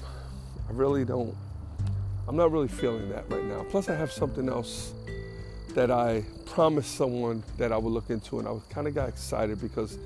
I 0.69 0.71
really 0.73 1.05
don't, 1.05 1.35
I'm 2.27 2.35
not 2.35 2.51
really 2.51 2.67
feeling 2.67 3.09
that 3.09 3.29
right 3.29 3.43
now. 3.43 3.65
Plus, 3.69 3.89
I 3.89 3.95
have 3.95 4.11
something 4.11 4.49
else 4.49 4.93
that 5.75 5.91
I 5.91 6.23
promised 6.45 6.95
someone 6.95 7.43
that 7.57 7.71
I 7.71 7.77
would 7.77 7.91
look 7.91 8.09
into, 8.09 8.39
and 8.39 8.47
I 8.47 8.55
kind 8.69 8.87
of 8.87 8.95
got 8.95 9.09
excited 9.09 9.59
because 9.59 9.97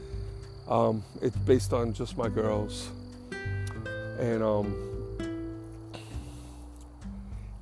um, 0.67 1.03
it's 1.21 1.37
based 1.37 1.73
on 1.73 1.93
just 1.93 2.17
my 2.17 2.29
girls, 2.29 2.89
and 4.19 4.43
um, 4.43 4.97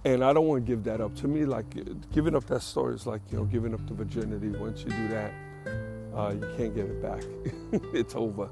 and 0.05 0.23
I 0.23 0.33
don't 0.33 0.47
want 0.47 0.65
to 0.65 0.71
give 0.71 0.83
that 0.85 1.01
up. 1.01 1.15
To 1.17 1.27
me, 1.27 1.45
like 1.45 1.65
giving 2.13 2.35
up 2.35 2.45
that 2.45 2.61
story 2.61 2.95
is 2.95 3.07
like 3.07 3.21
you 3.31 3.37
know 3.37 3.45
giving 3.45 3.73
up 3.73 3.85
the 3.87 3.93
virginity. 3.93 4.49
Once 4.49 4.83
you 4.83 4.89
do 4.89 5.07
that, 5.09 5.33
uh, 6.15 6.33
you 6.33 6.47
can't 6.57 6.75
get 6.75 6.85
it 6.85 7.01
back. 7.01 7.23
it's 7.93 8.15
over, 8.15 8.49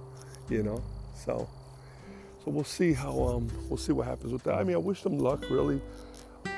you 0.50 0.63
know. 0.63 0.81
So, 1.15 1.48
so 2.43 2.51
we'll 2.51 2.63
see 2.63 2.91
how 2.91 3.12
um, 3.24 3.48
we'll 3.69 3.77
see 3.77 3.93
what 3.93 4.07
happens 4.07 4.33
with 4.33 4.43
that. 4.43 4.55
I 4.55 4.63
mean, 4.63 4.75
I 4.75 4.79
wish 4.79 5.03
them 5.03 5.19
luck. 5.19 5.43
Really, 5.50 5.79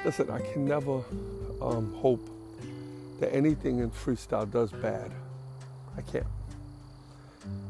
listen, 0.05 0.29
I 0.29 0.39
can 0.39 0.65
never 0.65 1.03
um, 1.61 1.93
hope 1.97 2.29
that 3.19 3.33
anything 3.33 3.79
in 3.79 3.91
freestyle 3.91 4.49
does 4.49 4.71
bad. 4.71 5.11
I 5.97 6.01
can't. 6.01 6.25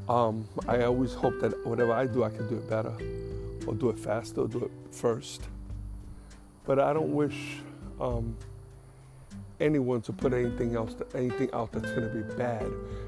Um, 0.07 0.47
I 0.67 0.83
always 0.83 1.13
hope 1.13 1.39
that 1.41 1.65
whatever 1.65 1.91
I 1.91 2.05
do, 2.05 2.23
I 2.23 2.29
can 2.29 2.47
do 2.47 2.55
it 2.55 2.69
better, 2.69 2.93
or 3.67 3.73
do 3.73 3.89
it 3.89 3.99
faster, 3.99 4.41
or 4.41 4.47
do 4.47 4.65
it 4.65 4.71
first. 4.91 5.41
But 6.65 6.79
I 6.79 6.93
don't 6.93 7.13
wish 7.13 7.57
um, 7.99 8.35
anyone 9.59 10.01
to 10.01 10.13
put 10.13 10.33
anything 10.33 10.75
else, 10.75 10.95
anything 11.13 11.49
out 11.53 11.71
that's 11.71 11.91
going 11.91 12.09
to 12.09 12.15
be 12.15 12.35
bad, 12.35 12.65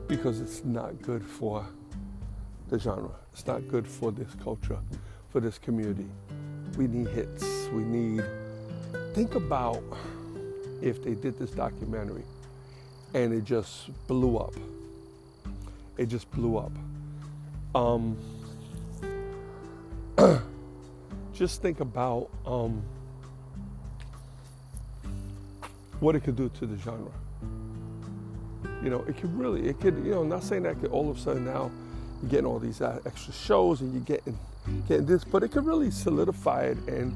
because 0.08 0.40
it's 0.40 0.64
not 0.64 1.02
good 1.02 1.24
for 1.24 1.66
the 2.70 2.80
genre. 2.80 3.12
It's 3.34 3.46
not 3.48 3.68
good 3.68 3.88
for 3.88 4.12
this 4.12 4.34
culture, 4.44 4.80
for 5.30 5.40
this 5.40 5.58
community. 5.58 6.08
We 6.78 6.88
need 6.88 7.08
hits. 7.10 7.70
We 7.72 7.84
need. 7.84 8.24
Think 9.14 9.36
about 9.36 9.82
if 10.82 11.04
they 11.04 11.16
did 11.16 11.40
this 11.40 11.52
documentary 11.52 12.24
and 13.16 13.34
it 13.34 13.44
just 13.44 13.90
blew 14.08 14.38
up 14.38 14.54
it 15.98 16.08
just 16.08 16.30
blew 16.32 16.58
up. 16.58 16.72
Um, 17.76 18.18
just 21.34 21.62
think 21.62 21.80
about 21.80 22.30
um, 22.46 22.82
what 26.00 26.16
it 26.16 26.22
could 26.22 26.36
do 26.36 26.50
to 26.50 26.66
the 26.66 26.78
genre. 26.78 27.12
You 28.84 28.90
know, 28.90 29.04
it 29.08 29.18
could 29.18 29.34
really, 29.38 29.68
it 29.68 29.80
could, 29.80 29.96
you 30.06 30.12
know, 30.12 30.24
not 30.24 30.44
saying 30.44 30.64
that 30.64 30.80
could 30.80 30.92
all 30.92 31.10
of 31.10 31.18
a 31.18 31.20
sudden 31.20 31.46
now 31.46 31.72
you're 32.22 32.32
getting 32.32 32.46
all 32.46 32.60
these 32.60 32.82
uh, 32.82 33.00
extra 33.06 33.34
shows 33.34 33.82
and 33.82 33.94
you're 33.94 34.02
getting, 34.04 34.38
getting 34.88 35.06
this, 35.06 35.24
but 35.24 35.44
it 35.44 35.50
could 35.50 35.66
really 35.66 35.92
solidify 35.92 36.64
it 36.64 36.78
and, 36.88 37.16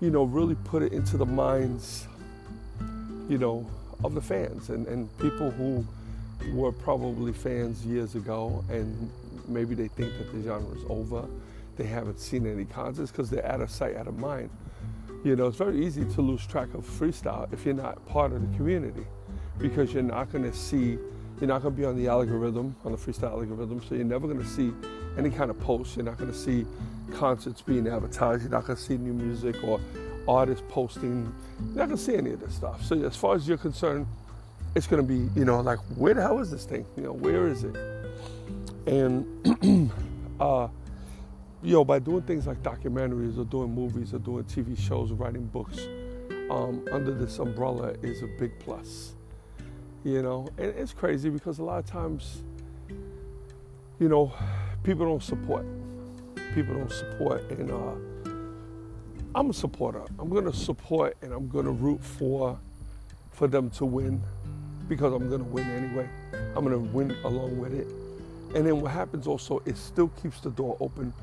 you 0.00 0.10
know, 0.10 0.24
really 0.24 0.56
put 0.64 0.82
it 0.82 0.92
into 0.92 1.16
the 1.16 1.26
minds, 1.26 2.06
you 3.28 3.38
know, 3.38 3.66
of 4.04 4.14
the 4.14 4.20
fans 4.20 4.70
and, 4.70 4.86
and 4.86 5.16
people 5.18 5.50
who 5.50 5.86
were 6.52 6.72
probably 6.72 7.32
fans 7.32 7.84
years 7.86 8.14
ago, 8.14 8.64
and 8.68 9.10
maybe 9.46 9.74
they 9.74 9.88
think 9.88 10.12
that 10.18 10.32
the 10.32 10.42
genre 10.42 10.74
is 10.74 10.82
over. 10.88 11.26
They 11.76 11.84
haven't 11.84 12.18
seen 12.18 12.46
any 12.46 12.64
concerts 12.64 13.10
because 13.10 13.30
they're 13.30 13.46
out 13.46 13.60
of 13.60 13.70
sight, 13.70 13.96
out 13.96 14.06
of 14.06 14.18
mind. 14.18 14.50
You 15.24 15.36
know, 15.36 15.46
it's 15.46 15.56
very 15.56 15.84
easy 15.84 16.04
to 16.04 16.20
lose 16.20 16.46
track 16.46 16.74
of 16.74 16.84
freestyle 16.84 17.52
if 17.52 17.64
you're 17.64 17.74
not 17.74 18.04
part 18.06 18.32
of 18.32 18.50
the 18.50 18.56
community 18.56 19.06
because 19.58 19.92
you're 19.94 20.02
not 20.02 20.32
going 20.32 20.44
to 20.44 20.56
see, 20.56 20.98
you're 21.40 21.48
not 21.48 21.62
going 21.62 21.74
to 21.74 21.80
be 21.80 21.86
on 21.86 21.96
the 21.96 22.08
algorithm, 22.08 22.74
on 22.84 22.92
the 22.92 22.98
freestyle 22.98 23.32
algorithm, 23.32 23.80
so 23.88 23.94
you're 23.94 24.04
never 24.04 24.26
going 24.26 24.40
to 24.40 24.46
see 24.46 24.72
any 25.16 25.30
kind 25.30 25.50
of 25.50 25.58
posts. 25.60 25.96
You're 25.96 26.04
not 26.04 26.18
going 26.18 26.30
to 26.30 26.36
see 26.36 26.66
concerts 27.14 27.62
being 27.62 27.86
advertised. 27.86 28.42
You're 28.42 28.50
not 28.50 28.66
going 28.66 28.76
to 28.76 28.82
see 28.82 28.96
new 28.96 29.12
music 29.12 29.62
or 29.62 29.80
artists 30.26 30.64
posting. 30.68 31.32
You're 31.60 31.76
not 31.76 31.86
going 31.86 31.98
to 31.98 32.02
see 32.02 32.16
any 32.16 32.30
of 32.32 32.40
this 32.40 32.54
stuff. 32.54 32.84
So, 32.84 33.00
as 33.04 33.16
far 33.16 33.34
as 33.34 33.46
you're 33.46 33.58
concerned, 33.58 34.06
it's 34.74 34.86
going 34.86 35.02
to 35.02 35.08
be, 35.08 35.28
you 35.38 35.44
know, 35.44 35.60
like, 35.60 35.78
where 35.96 36.14
the 36.14 36.22
hell 36.22 36.38
is 36.38 36.50
this 36.50 36.64
thing? 36.64 36.86
You 36.96 37.04
know, 37.04 37.12
where 37.12 37.46
is 37.46 37.64
it? 37.64 37.76
And, 38.86 39.90
uh, 40.40 40.68
you 41.62 41.72
know, 41.72 41.84
by 41.84 41.98
doing 41.98 42.22
things 42.22 42.46
like 42.46 42.62
documentaries 42.62 43.38
or 43.38 43.44
doing 43.44 43.72
movies 43.72 44.12
or 44.12 44.18
doing 44.18 44.44
TV 44.44 44.78
shows 44.78 45.12
or 45.12 45.14
writing 45.14 45.46
books 45.46 45.78
um, 46.50 46.84
under 46.90 47.12
this 47.12 47.38
umbrella 47.38 47.94
is 48.02 48.22
a 48.22 48.26
big 48.26 48.58
plus. 48.58 49.14
You 50.04 50.22
know, 50.22 50.48
and 50.58 50.74
it's 50.76 50.92
crazy 50.92 51.30
because 51.30 51.60
a 51.60 51.62
lot 51.62 51.78
of 51.78 51.86
times, 51.86 52.42
you 54.00 54.08
know, 54.08 54.32
people 54.82 55.06
don't 55.06 55.22
support. 55.22 55.64
People 56.54 56.74
don't 56.74 56.92
support, 56.92 57.48
and 57.52 57.70
uh, 57.70 57.94
I'm 59.34 59.50
a 59.50 59.52
supporter. 59.52 60.02
I'm 60.18 60.28
going 60.28 60.44
to 60.44 60.52
support 60.52 61.16
and 61.22 61.32
I'm 61.32 61.48
going 61.48 61.64
to 61.66 61.70
root 61.70 62.02
for 62.02 62.58
for 63.30 63.46
them 63.46 63.70
to 63.70 63.86
win 63.86 64.20
because 64.88 65.14
I'm 65.14 65.28
going 65.28 65.42
to 65.42 65.48
win 65.48 65.70
anyway. 65.70 66.08
I'm 66.54 66.64
going 66.64 66.72
to 66.72 66.92
win 66.92 67.16
along 67.24 67.58
with 67.58 67.72
it. 67.72 67.86
And 68.54 68.66
then 68.66 68.82
what 68.82 68.90
happens 68.90 69.26
also, 69.26 69.62
it 69.64 69.78
still 69.78 70.08
keeps 70.08 70.40
the 70.40 70.50
door 70.50 70.76
open 70.80 71.14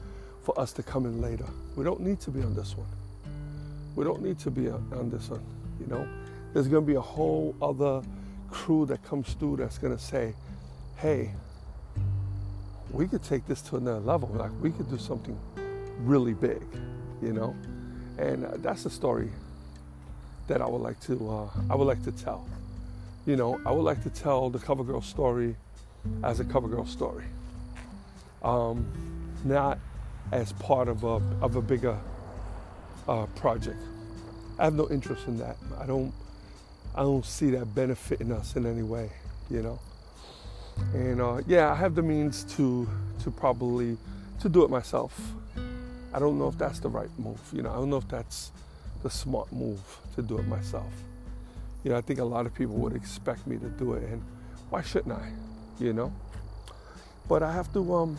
for 0.50 0.60
us 0.60 0.72
to 0.74 0.82
come 0.82 1.06
in 1.06 1.22
later. 1.22 1.46
We 1.76 1.84
don't 1.84 2.00
need 2.00 2.20
to 2.22 2.32
be 2.32 2.42
on 2.42 2.56
this 2.56 2.76
one. 2.76 2.88
We 3.96 4.04
don't 4.04 4.24
need 4.24 4.40
to 4.40 4.50
be 4.50 4.68
on 4.68 5.12
this 5.12 5.30
one, 5.30 5.44
you 5.80 5.86
know. 5.86 6.08
There's 6.54 6.68
going 6.68 6.84
to 6.84 6.88
be 6.88 6.96
a 6.96 7.02
whole 7.02 7.56
other 7.62 8.02
crew 8.50 8.88
that 8.88 9.04
comes 9.04 9.34
through 9.34 9.58
that's 9.58 9.78
going 9.78 9.96
to 9.96 10.04
say, 10.04 10.34
hey, 10.98 11.32
we 12.92 13.08
could 13.08 13.22
take 13.22 13.46
this 13.46 13.62
to 13.64 13.78
another 13.78 14.00
level. 14.00 14.30
Like 14.30 14.50
we 14.60 14.72
could 14.72 14.90
do 14.90 14.98
something 14.98 15.38
really 16.00 16.34
big, 16.34 16.64
you 17.22 17.34
know. 17.34 17.56
And 18.18 18.44
uh, 18.44 18.54
that's 18.56 18.86
a 18.86 18.90
story 18.90 19.30
that 20.48 20.64
I 20.64 20.66
would 20.68 20.82
like 20.82 21.00
to 21.02 21.30
uh, 21.30 21.50
I 21.70 21.76
would 21.76 21.86
like 21.86 22.04
to 22.06 22.12
tell. 22.12 22.48
You 23.28 23.36
know, 23.36 23.62
I 23.68 23.72
would 23.72 23.86
like 23.86 24.02
to 24.02 24.10
tell 24.10 24.50
the 24.50 24.58
CoverGirl 24.58 25.04
story 25.04 25.56
as 26.24 26.40
a 26.40 26.44
CoverGirl 26.44 26.88
story, 26.88 27.26
um, 28.42 28.88
not 29.46 29.78
as 30.32 30.54
part 30.54 30.88
of 30.88 31.04
a 31.04 31.22
of 31.42 31.56
a 31.56 31.62
bigger 31.62 31.98
uh, 33.08 33.26
project. 33.36 33.80
I 34.58 34.66
have 34.66 34.76
no 34.76 34.90
interest 34.90 35.28
in 35.28 35.38
that. 35.38 35.58
I 35.80 35.86
don't 35.86 36.14
I 36.96 37.02
don't 37.02 37.26
see 37.26 37.52
that 37.52 37.74
benefiting 37.74 38.32
us 38.32 38.56
in 38.56 38.66
any 38.66 38.84
way. 38.84 39.10
You 39.50 39.64
know. 39.64 39.80
And 40.94 41.22
uh, 41.22 41.42
yeah, 41.48 41.72
I 41.72 41.76
have 41.76 41.96
the 41.96 42.02
means 42.02 42.44
to 42.56 42.88
to 43.24 43.32
probably 43.32 43.98
to 44.40 44.50
do 44.50 44.64
it 44.64 44.70
myself. 44.70 45.20
I 46.14 46.20
don't 46.20 46.40
know 46.40 46.48
if 46.48 46.58
that's 46.58 46.80
the 46.80 46.90
right 46.90 47.10
move. 47.18 47.40
You 47.52 47.62
know, 47.62 47.72
I 47.72 47.76
don't 47.76 47.90
know 47.90 47.98
if 47.98 48.08
that's 48.08 48.52
the 49.04 49.10
smart 49.10 49.52
move 49.52 49.82
to 50.16 50.22
do 50.22 50.38
it 50.38 50.48
myself. 50.48 50.92
You 51.84 51.92
know, 51.92 51.98
I 51.98 52.02
think 52.02 52.20
a 52.20 52.24
lot 52.24 52.46
of 52.46 52.54
people 52.54 52.76
would 52.76 52.96
expect 52.96 53.48
me 53.48 53.58
to 53.58 53.70
do 53.70 53.94
it, 53.94 54.04
and 54.04 54.22
why 54.70 54.82
shouldn't 54.82 55.14
I? 55.14 55.32
You 55.80 55.94
know, 55.94 56.14
but 57.28 57.44
I 57.44 57.54
have 57.54 57.72
to. 57.74 57.96
Um, 57.96 58.18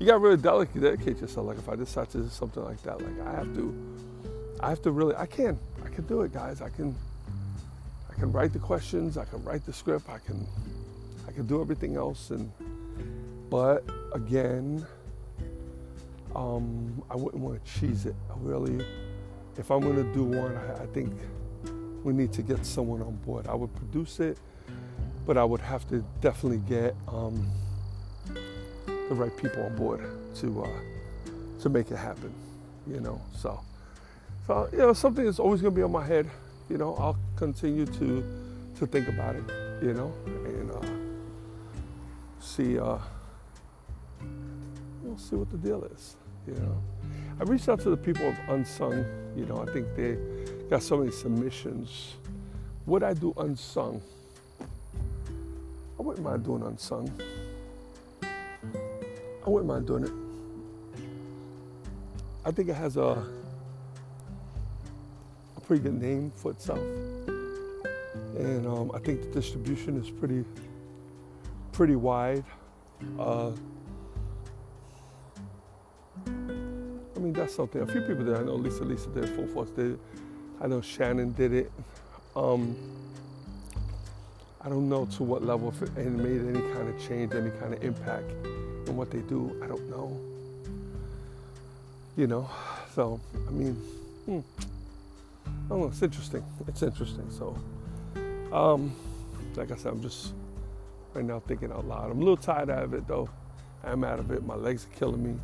you 0.00 0.06
got 0.06 0.14
to 0.14 0.18
really 0.18 0.36
dedicate 0.36 1.20
yourself. 1.20 1.46
Like 1.46 1.58
if 1.58 1.68
I 1.68 1.76
decide 1.76 2.10
to 2.10 2.18
do 2.18 2.28
something 2.28 2.64
like 2.64 2.82
that, 2.82 3.00
like 3.00 3.20
I 3.26 3.32
have 3.32 3.54
to, 3.54 3.96
I 4.58 4.68
have 4.70 4.82
to 4.82 4.90
really. 4.90 5.14
I 5.14 5.26
can, 5.26 5.58
I 5.84 5.88
can 5.90 6.06
do 6.06 6.22
it, 6.22 6.32
guys. 6.32 6.60
I 6.62 6.70
can, 6.70 6.96
I 8.10 8.14
can 8.14 8.32
write 8.32 8.52
the 8.52 8.58
questions. 8.58 9.16
I 9.16 9.26
can 9.26 9.44
write 9.44 9.64
the 9.64 9.72
script. 9.72 10.08
I 10.08 10.18
can, 10.18 10.46
I 11.28 11.32
can 11.32 11.46
do 11.46 11.60
everything 11.60 11.96
else, 11.96 12.30
and 12.30 12.50
but 13.50 13.84
again 14.14 14.86
um, 16.34 17.02
I 17.10 17.16
wouldn't 17.16 17.42
want 17.42 17.64
to 17.64 17.80
cheese 17.80 18.06
it. 18.06 18.14
I 18.30 18.34
really, 18.38 18.84
if 19.56 19.70
I'm 19.70 19.82
to 19.82 20.14
do 20.14 20.24
one, 20.24 20.56
I, 20.56 20.82
I, 20.82 20.86
think 20.86 21.12
we 22.04 22.12
need 22.12 22.32
to 22.34 22.42
get 22.42 22.64
someone 22.64 23.02
on 23.02 23.16
board. 23.16 23.46
I 23.46 23.54
would 23.54 23.74
produce 23.74 24.20
it, 24.20 24.38
but 25.26 25.36
I 25.36 25.44
would 25.44 25.60
have 25.60 25.88
to 25.88 26.04
definitely 26.20 26.62
get 26.68 26.94
um, 27.08 27.48
the 29.10 29.16
right 29.16 29.36
people 29.36 29.62
on 29.64 29.76
board 29.76 30.00
to 30.36 30.62
uh, 30.62 30.68
to 31.60 31.68
make 31.68 31.90
it 31.90 31.96
happen. 31.96 32.32
You 32.88 33.00
know, 33.00 33.20
so 33.36 33.60
so 34.46 34.68
you 34.72 34.78
know 34.78 34.92
something 34.94 35.24
that's 35.24 35.40
always 35.40 35.60
going 35.60 35.74
to 35.74 35.76
be 35.76 35.82
on 35.82 35.92
my 35.92 36.06
head. 36.06 36.30
You 36.70 36.78
know, 36.78 36.94
I'll 36.94 37.18
continue 37.36 37.84
to 37.84 38.24
to 38.78 38.86
think 38.86 39.08
about 39.08 39.34
it. 39.34 39.44
You 39.82 39.92
know, 39.92 40.14
and 40.26 40.70
uh, 40.70 40.86
see. 42.40 42.78
Uh, 42.78 42.98
we'll 45.02 45.18
see 45.18 45.34
what 45.34 45.50
the 45.50 45.58
deal 45.58 45.82
is. 45.84 46.16
You 46.46 46.54
know, 46.54 46.82
I 47.40 47.42
reached 47.44 47.68
out 47.68 47.80
to 47.80 47.90
the 47.90 47.96
people 47.96 48.28
of 48.28 48.36
Unsung. 48.48 49.04
You 49.36 49.44
know, 49.46 49.58
I 49.58 49.72
think 49.72 49.88
they 49.96 50.16
got 50.68 50.82
so 50.82 50.98
many 50.98 51.10
submissions. 51.10 52.14
Would 52.86 53.02
I 53.02 53.14
do 53.14 53.34
Unsung? 53.36 54.00
I 55.98 56.02
wouldn't 56.02 56.24
mind 56.24 56.44
doing 56.44 56.62
Unsung. 56.62 57.10
I 59.44 59.48
wouldn't 59.48 59.68
mind 59.68 59.86
doing 59.86 60.04
it. 60.04 60.12
I 62.44 62.50
think 62.50 62.68
it 62.68 62.74
has 62.74 62.96
a, 62.96 63.24
a 65.56 65.60
pretty 65.62 65.82
good 65.82 66.00
name 66.00 66.32
for 66.36 66.50
itself. 66.50 66.78
And 68.38 68.66
um, 68.66 68.90
I 68.94 68.98
think 68.98 69.22
the 69.22 69.28
distribution 69.28 70.00
is 70.00 70.10
pretty 70.10 70.44
pretty 71.72 71.96
wide. 71.96 72.44
Uh, 73.18 73.52
I 76.26 77.18
mean, 77.18 77.32
that's 77.32 77.54
something. 77.54 77.80
A 77.82 77.86
few 77.86 78.00
people 78.02 78.24
did. 78.24 78.34
I 78.34 78.42
know 78.42 78.54
Lisa 78.54 78.84
Lisa 78.84 79.08
did, 79.08 79.28
Full 79.30 79.46
Force 79.48 79.70
did 79.70 79.92
it. 79.92 80.00
I 80.60 80.66
know 80.66 80.80
Shannon 80.80 81.32
did 81.32 81.52
it. 81.52 81.72
Um, 82.36 82.76
I 84.62 84.68
don't 84.68 84.88
know 84.88 85.06
to 85.06 85.22
what 85.22 85.42
level, 85.42 85.70
if 85.70 85.80
it 85.82 85.96
made 85.96 86.42
any 86.42 86.60
kind 86.74 86.88
of 86.88 86.98
change, 87.06 87.34
any 87.34 87.50
kind 87.50 87.72
of 87.72 87.82
impact 87.82 88.30
in 88.90 88.96
what 88.96 89.10
they 89.10 89.20
do. 89.20 89.58
I 89.62 89.66
don't 89.66 89.88
know. 89.88 90.20
You 92.16 92.26
know, 92.26 92.50
so, 92.94 93.20
I 93.48 93.50
mean, 93.50 93.74
hmm. 94.26 94.40
I 95.46 95.68
don't 95.70 95.80
know. 95.80 95.86
It's 95.86 96.02
interesting. 96.02 96.44
It's 96.66 96.82
interesting. 96.82 97.30
So, 97.30 97.56
um, 98.52 98.94
like 99.56 99.70
I 99.70 99.76
said, 99.76 99.92
I'm 99.92 100.02
just 100.02 100.34
right 101.14 101.24
now 101.24 101.40
thinking 101.40 101.72
out 101.72 101.86
loud. 101.86 102.10
I'm 102.10 102.18
a 102.18 102.20
little 102.20 102.36
tired 102.36 102.68
out 102.68 102.82
of 102.82 102.94
it, 102.94 103.06
though. 103.06 103.30
I'm 103.82 104.04
out 104.04 104.18
of 104.18 104.30
it. 104.32 104.44
My 104.44 104.56
legs 104.56 104.84
are 104.84 104.98
killing 104.98 105.22
me. 105.22 105.40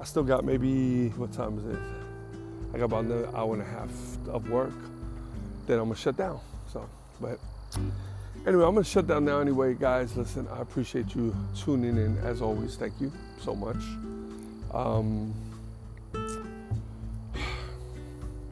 I 0.00 0.04
still 0.04 0.22
got 0.22 0.44
maybe, 0.44 1.08
what 1.10 1.32
time 1.32 1.58
is 1.58 1.66
it? 1.66 1.78
I 2.72 2.78
got 2.78 2.84
about 2.84 3.04
another 3.04 3.28
hour 3.36 3.52
and 3.54 3.62
a 3.62 3.66
half 3.66 3.90
of 4.28 4.48
work. 4.48 4.72
Then 5.66 5.78
I'm 5.78 5.86
gonna 5.86 5.96
shut 5.96 6.16
down. 6.16 6.40
So, 6.72 6.88
but 7.20 7.38
anyway, 8.46 8.64
I'm 8.64 8.74
gonna 8.74 8.84
shut 8.84 9.06
down 9.06 9.24
now 9.24 9.40
anyway, 9.40 9.74
guys. 9.74 10.16
Listen, 10.16 10.46
I 10.52 10.60
appreciate 10.60 11.14
you 11.14 11.34
tuning 11.56 11.96
in 11.96 12.16
as 12.18 12.40
always. 12.40 12.76
Thank 12.76 13.00
you 13.00 13.12
so 13.40 13.54
much. 13.54 13.82
Um, 14.72 15.34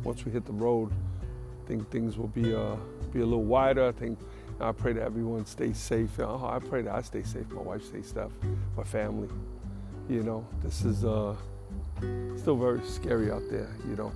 once 0.02 0.24
we 0.24 0.32
hit 0.32 0.44
the 0.44 0.52
road, 0.52 0.90
I 1.22 1.68
think 1.68 1.90
things 1.90 2.18
will 2.18 2.28
be 2.28 2.54
uh, 2.54 2.76
be 3.12 3.20
a 3.20 3.24
little 3.24 3.44
wider. 3.44 3.86
I 3.86 3.92
think 3.92 4.18
I 4.60 4.72
pray 4.72 4.92
that 4.94 5.02
everyone 5.02 5.46
stays 5.46 5.78
safe. 5.78 6.18
I 6.20 6.58
pray 6.58 6.82
that 6.82 6.94
I 6.94 7.02
stay 7.02 7.22
safe. 7.22 7.48
My 7.50 7.62
wife 7.62 7.84
stays 7.84 8.12
safe. 8.12 8.30
My 8.76 8.84
family. 8.84 9.28
You 10.08 10.22
know, 10.22 10.46
this 10.62 10.84
is 10.84 11.04
uh, 11.04 11.34
still 12.36 12.56
very 12.56 12.84
scary 12.84 13.30
out 13.30 13.42
there. 13.50 13.70
You 13.88 13.96
know, 13.96 14.12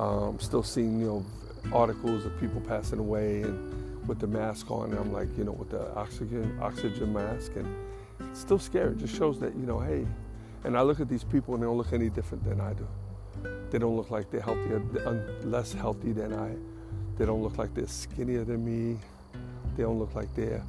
um, 0.00 0.38
still 0.38 0.62
seeing 0.62 1.00
you 1.00 1.06
know 1.06 1.26
articles 1.72 2.24
of 2.24 2.38
people 2.38 2.60
passing 2.60 3.00
away 3.00 3.42
and 3.42 3.75
with 4.06 4.18
the 4.18 4.26
mask 4.26 4.70
on. 4.70 4.92
I'm 4.92 5.12
like, 5.12 5.28
you 5.36 5.44
know, 5.44 5.52
with 5.52 5.70
the 5.70 5.94
oxygen 5.94 6.58
oxygen 6.60 7.12
mask, 7.12 7.52
and 7.56 7.66
it's 8.30 8.40
still 8.40 8.58
scary. 8.58 8.92
It 8.92 8.98
just 8.98 9.16
shows 9.16 9.38
that 9.40 9.54
you 9.54 9.66
know, 9.66 9.80
hey. 9.80 10.06
And 10.64 10.76
I 10.76 10.82
look 10.82 11.00
at 11.00 11.08
these 11.08 11.22
people 11.24 11.54
and 11.54 11.62
they 11.62 11.66
don't 11.66 11.76
look 11.76 11.92
any 11.92 12.10
different 12.10 12.44
than 12.44 12.60
I 12.60 12.72
do. 12.72 12.88
They 13.70 13.78
don't 13.78 13.96
look 13.96 14.10
like 14.10 14.30
they're 14.30 14.40
healthier, 14.40 14.80
less 15.44 15.72
healthy 15.72 16.12
than 16.12 16.32
I. 16.32 16.56
They 17.18 17.24
don't 17.24 17.42
look 17.42 17.58
like 17.58 17.74
they're 17.74 17.86
skinnier 17.86 18.44
than 18.44 18.64
me. 18.64 18.98
They 19.76 19.82
don't 19.82 19.98
look 19.98 20.14
like 20.14 20.34
they're 20.34 20.62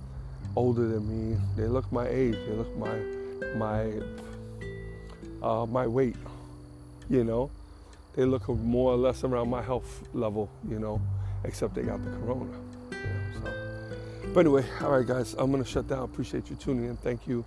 older 0.56 0.88
than 0.88 1.08
me. 1.08 1.38
They 1.56 1.68
look 1.68 1.92
my 1.92 2.08
age. 2.08 2.36
They 2.36 2.54
look 2.54 2.76
my 2.78 2.98
my 3.56 3.94
uh, 5.42 5.66
my 5.66 5.88
weight. 5.88 6.16
You 7.10 7.24
know, 7.24 7.50
they 8.16 8.26
look 8.26 8.48
more 8.50 8.94
or 8.94 8.98
less 8.98 9.24
around 9.24 9.50
my 9.50 9.62
health 9.62 10.08
level. 10.14 10.50
You 10.70 10.80
know, 10.80 11.02
except 11.44 11.76
they 11.76 11.84
got 11.84 12.04
the 12.04 12.12
corona. 12.12 12.67
But 14.38 14.46
anyway, 14.46 14.66
all 14.84 14.92
right, 14.92 15.04
guys, 15.04 15.34
I'm 15.40 15.50
gonna 15.50 15.66
shut 15.66 15.88
down. 15.88 16.04
Appreciate 16.04 16.48
you 16.52 16.56
tuning 16.58 16.86
in. 16.86 16.96
Thank 16.98 17.28
you 17.28 17.44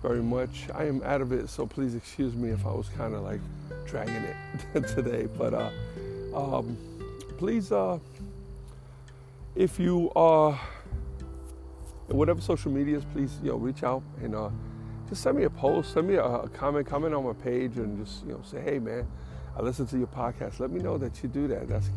very 0.00 0.22
much. 0.22 0.66
I 0.74 0.86
am 0.86 1.02
out 1.02 1.20
of 1.20 1.30
it, 1.30 1.50
so 1.50 1.66
please 1.66 1.94
excuse 1.94 2.34
me 2.34 2.48
if 2.48 2.64
I 2.64 2.72
was 2.72 2.88
kind 2.88 3.14
of 3.14 3.20
like 3.20 3.38
dragging 3.84 4.14
it 4.14 4.88
today. 4.88 5.28
But 5.36 5.52
uh, 5.52 5.70
um, 6.34 6.78
please, 7.36 7.70
uh, 7.70 7.98
if 9.54 9.78
you 9.78 10.10
are 10.16 10.58
whatever 12.06 12.40
social 12.40 12.72
medias, 12.72 13.04
please 13.12 13.38
you 13.42 13.50
know 13.50 13.58
reach 13.58 13.82
out 13.82 14.02
and. 14.22 14.34
Uh, 14.34 14.48
just 15.10 15.24
send 15.24 15.36
me 15.36 15.44
a 15.44 15.50
post, 15.50 15.92
send 15.92 16.08
me 16.08 16.14
a, 16.14 16.24
a 16.24 16.48
comment, 16.48 16.86
comment 16.86 17.12
on 17.12 17.26
my 17.26 17.34
page, 17.34 17.76
and 17.76 18.02
just 18.02 18.24
you 18.24 18.32
know 18.32 18.40
say, 18.42 18.62
hey 18.62 18.78
man, 18.78 19.06
I 19.54 19.60
listen 19.60 19.86
to 19.88 19.98
your 19.98 20.06
podcast. 20.06 20.60
Let 20.60 20.70
me 20.70 20.80
know 20.80 20.96
that 20.96 21.22
you 21.22 21.28
do 21.28 21.46
that. 21.48 21.68
That's 21.68 21.90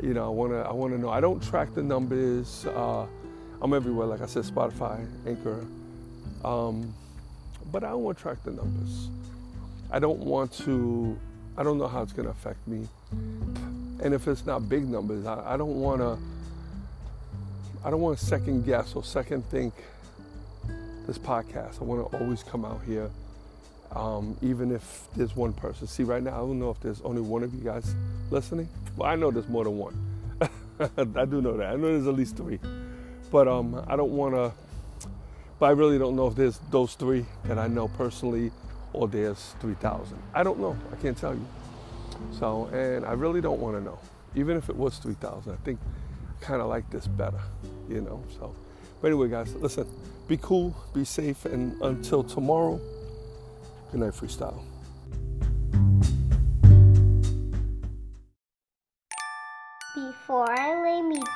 you 0.00 0.14
know 0.14 0.24
I 0.24 0.28
wanna 0.28 0.60
I 0.60 0.72
wanna 0.72 0.98
know. 0.98 1.08
I 1.08 1.18
don't 1.18 1.42
track 1.42 1.74
the 1.74 1.82
numbers. 1.82 2.64
Uh, 2.66 3.06
I'm 3.62 3.74
everywhere, 3.74 4.06
like 4.06 4.22
I 4.22 4.26
said, 4.26 4.44
Spotify, 4.44 5.06
Anchor, 5.26 5.66
um, 6.44 6.94
but 7.72 7.84
I 7.84 7.90
don't 7.90 8.02
want 8.04 8.18
to 8.18 8.22
track 8.22 8.38
the 8.44 8.52
numbers. 8.52 9.10
I 9.90 9.98
don't 9.98 10.20
want 10.20 10.52
to. 10.64 11.18
I 11.56 11.62
don't 11.64 11.78
know 11.78 11.88
how 11.88 12.02
it's 12.02 12.12
gonna 12.12 12.30
affect 12.30 12.66
me. 12.68 12.88
And 14.02 14.14
if 14.14 14.28
it's 14.28 14.46
not 14.46 14.68
big 14.68 14.88
numbers, 14.88 15.26
I, 15.26 15.54
I 15.54 15.56
don't 15.56 15.76
want 15.80 16.00
to. 16.00 16.18
I 17.84 17.90
don't 17.90 18.00
want 18.00 18.18
to 18.18 18.24
second 18.26 18.66
guess 18.66 18.94
or 18.96 19.04
second 19.04 19.44
think 19.50 19.74
this 21.06 21.18
podcast. 21.18 21.80
I 21.80 21.84
want 21.84 22.10
to 22.10 22.18
always 22.18 22.42
come 22.44 22.64
out 22.64 22.82
here 22.86 23.10
Um, 23.94 24.36
even 24.42 24.72
if 24.72 25.08
there's 25.16 25.36
one 25.36 25.52
person. 25.54 25.86
See, 25.86 26.04
right 26.04 26.22
now, 26.22 26.34
I 26.34 26.38
don't 26.38 26.58
know 26.60 26.70
if 26.70 26.80
there's 26.80 27.00
only 27.02 27.22
one 27.22 27.42
of 27.44 27.54
you 27.54 27.60
guys 27.60 27.94
listening. 28.30 28.68
Well, 28.96 29.10
I 29.10 29.16
know 29.16 29.30
there's 29.30 29.48
more 29.48 29.64
than 29.64 29.78
one. 29.78 29.96
I 30.80 31.24
do 31.26 31.42
know 31.42 31.56
that. 31.56 31.72
I 31.72 31.76
know 31.76 31.88
there's 31.92 32.06
at 32.06 32.14
least 32.14 32.36
three. 32.36 32.60
But 33.30 33.48
um, 33.48 33.84
I 33.86 33.96
don't 33.96 34.12
want 34.12 34.34
to, 34.34 34.52
but 35.58 35.66
I 35.66 35.70
really 35.70 35.98
don't 35.98 36.16
know 36.16 36.28
if 36.28 36.34
there's 36.34 36.58
those 36.70 36.94
three 36.94 37.26
that 37.44 37.58
I 37.58 37.66
know 37.66 37.88
personally 37.88 38.52
or 38.92 39.08
there's 39.08 39.54
3,000. 39.60 40.16
I 40.34 40.42
don't 40.42 40.58
know. 40.58 40.76
I 40.92 40.96
can't 40.96 41.16
tell 41.16 41.34
you. 41.34 41.46
So, 42.38 42.66
and 42.66 43.04
I 43.04 43.12
really 43.12 43.40
don't 43.40 43.60
want 43.60 43.76
to 43.76 43.82
know. 43.82 43.98
Even 44.34 44.56
if 44.56 44.68
it 44.68 44.76
was 44.76 44.98
3,000, 44.98 45.52
I 45.52 45.56
think 45.64 45.78
I 46.30 46.44
kind 46.44 46.60
of 46.62 46.68
like 46.68 46.90
this 46.90 47.06
better, 47.06 47.40
you 47.88 48.00
know. 48.00 48.22
So, 48.38 48.54
but 49.00 49.08
anyway, 49.08 49.28
guys, 49.28 49.54
listen, 49.54 49.86
be 50.28 50.36
cool, 50.38 50.74
be 50.94 51.04
safe, 51.04 51.44
and 51.44 51.80
until 51.82 52.22
tomorrow, 52.22 52.80
good 53.92 54.00
night, 54.00 54.12
freestyle. 54.12 54.62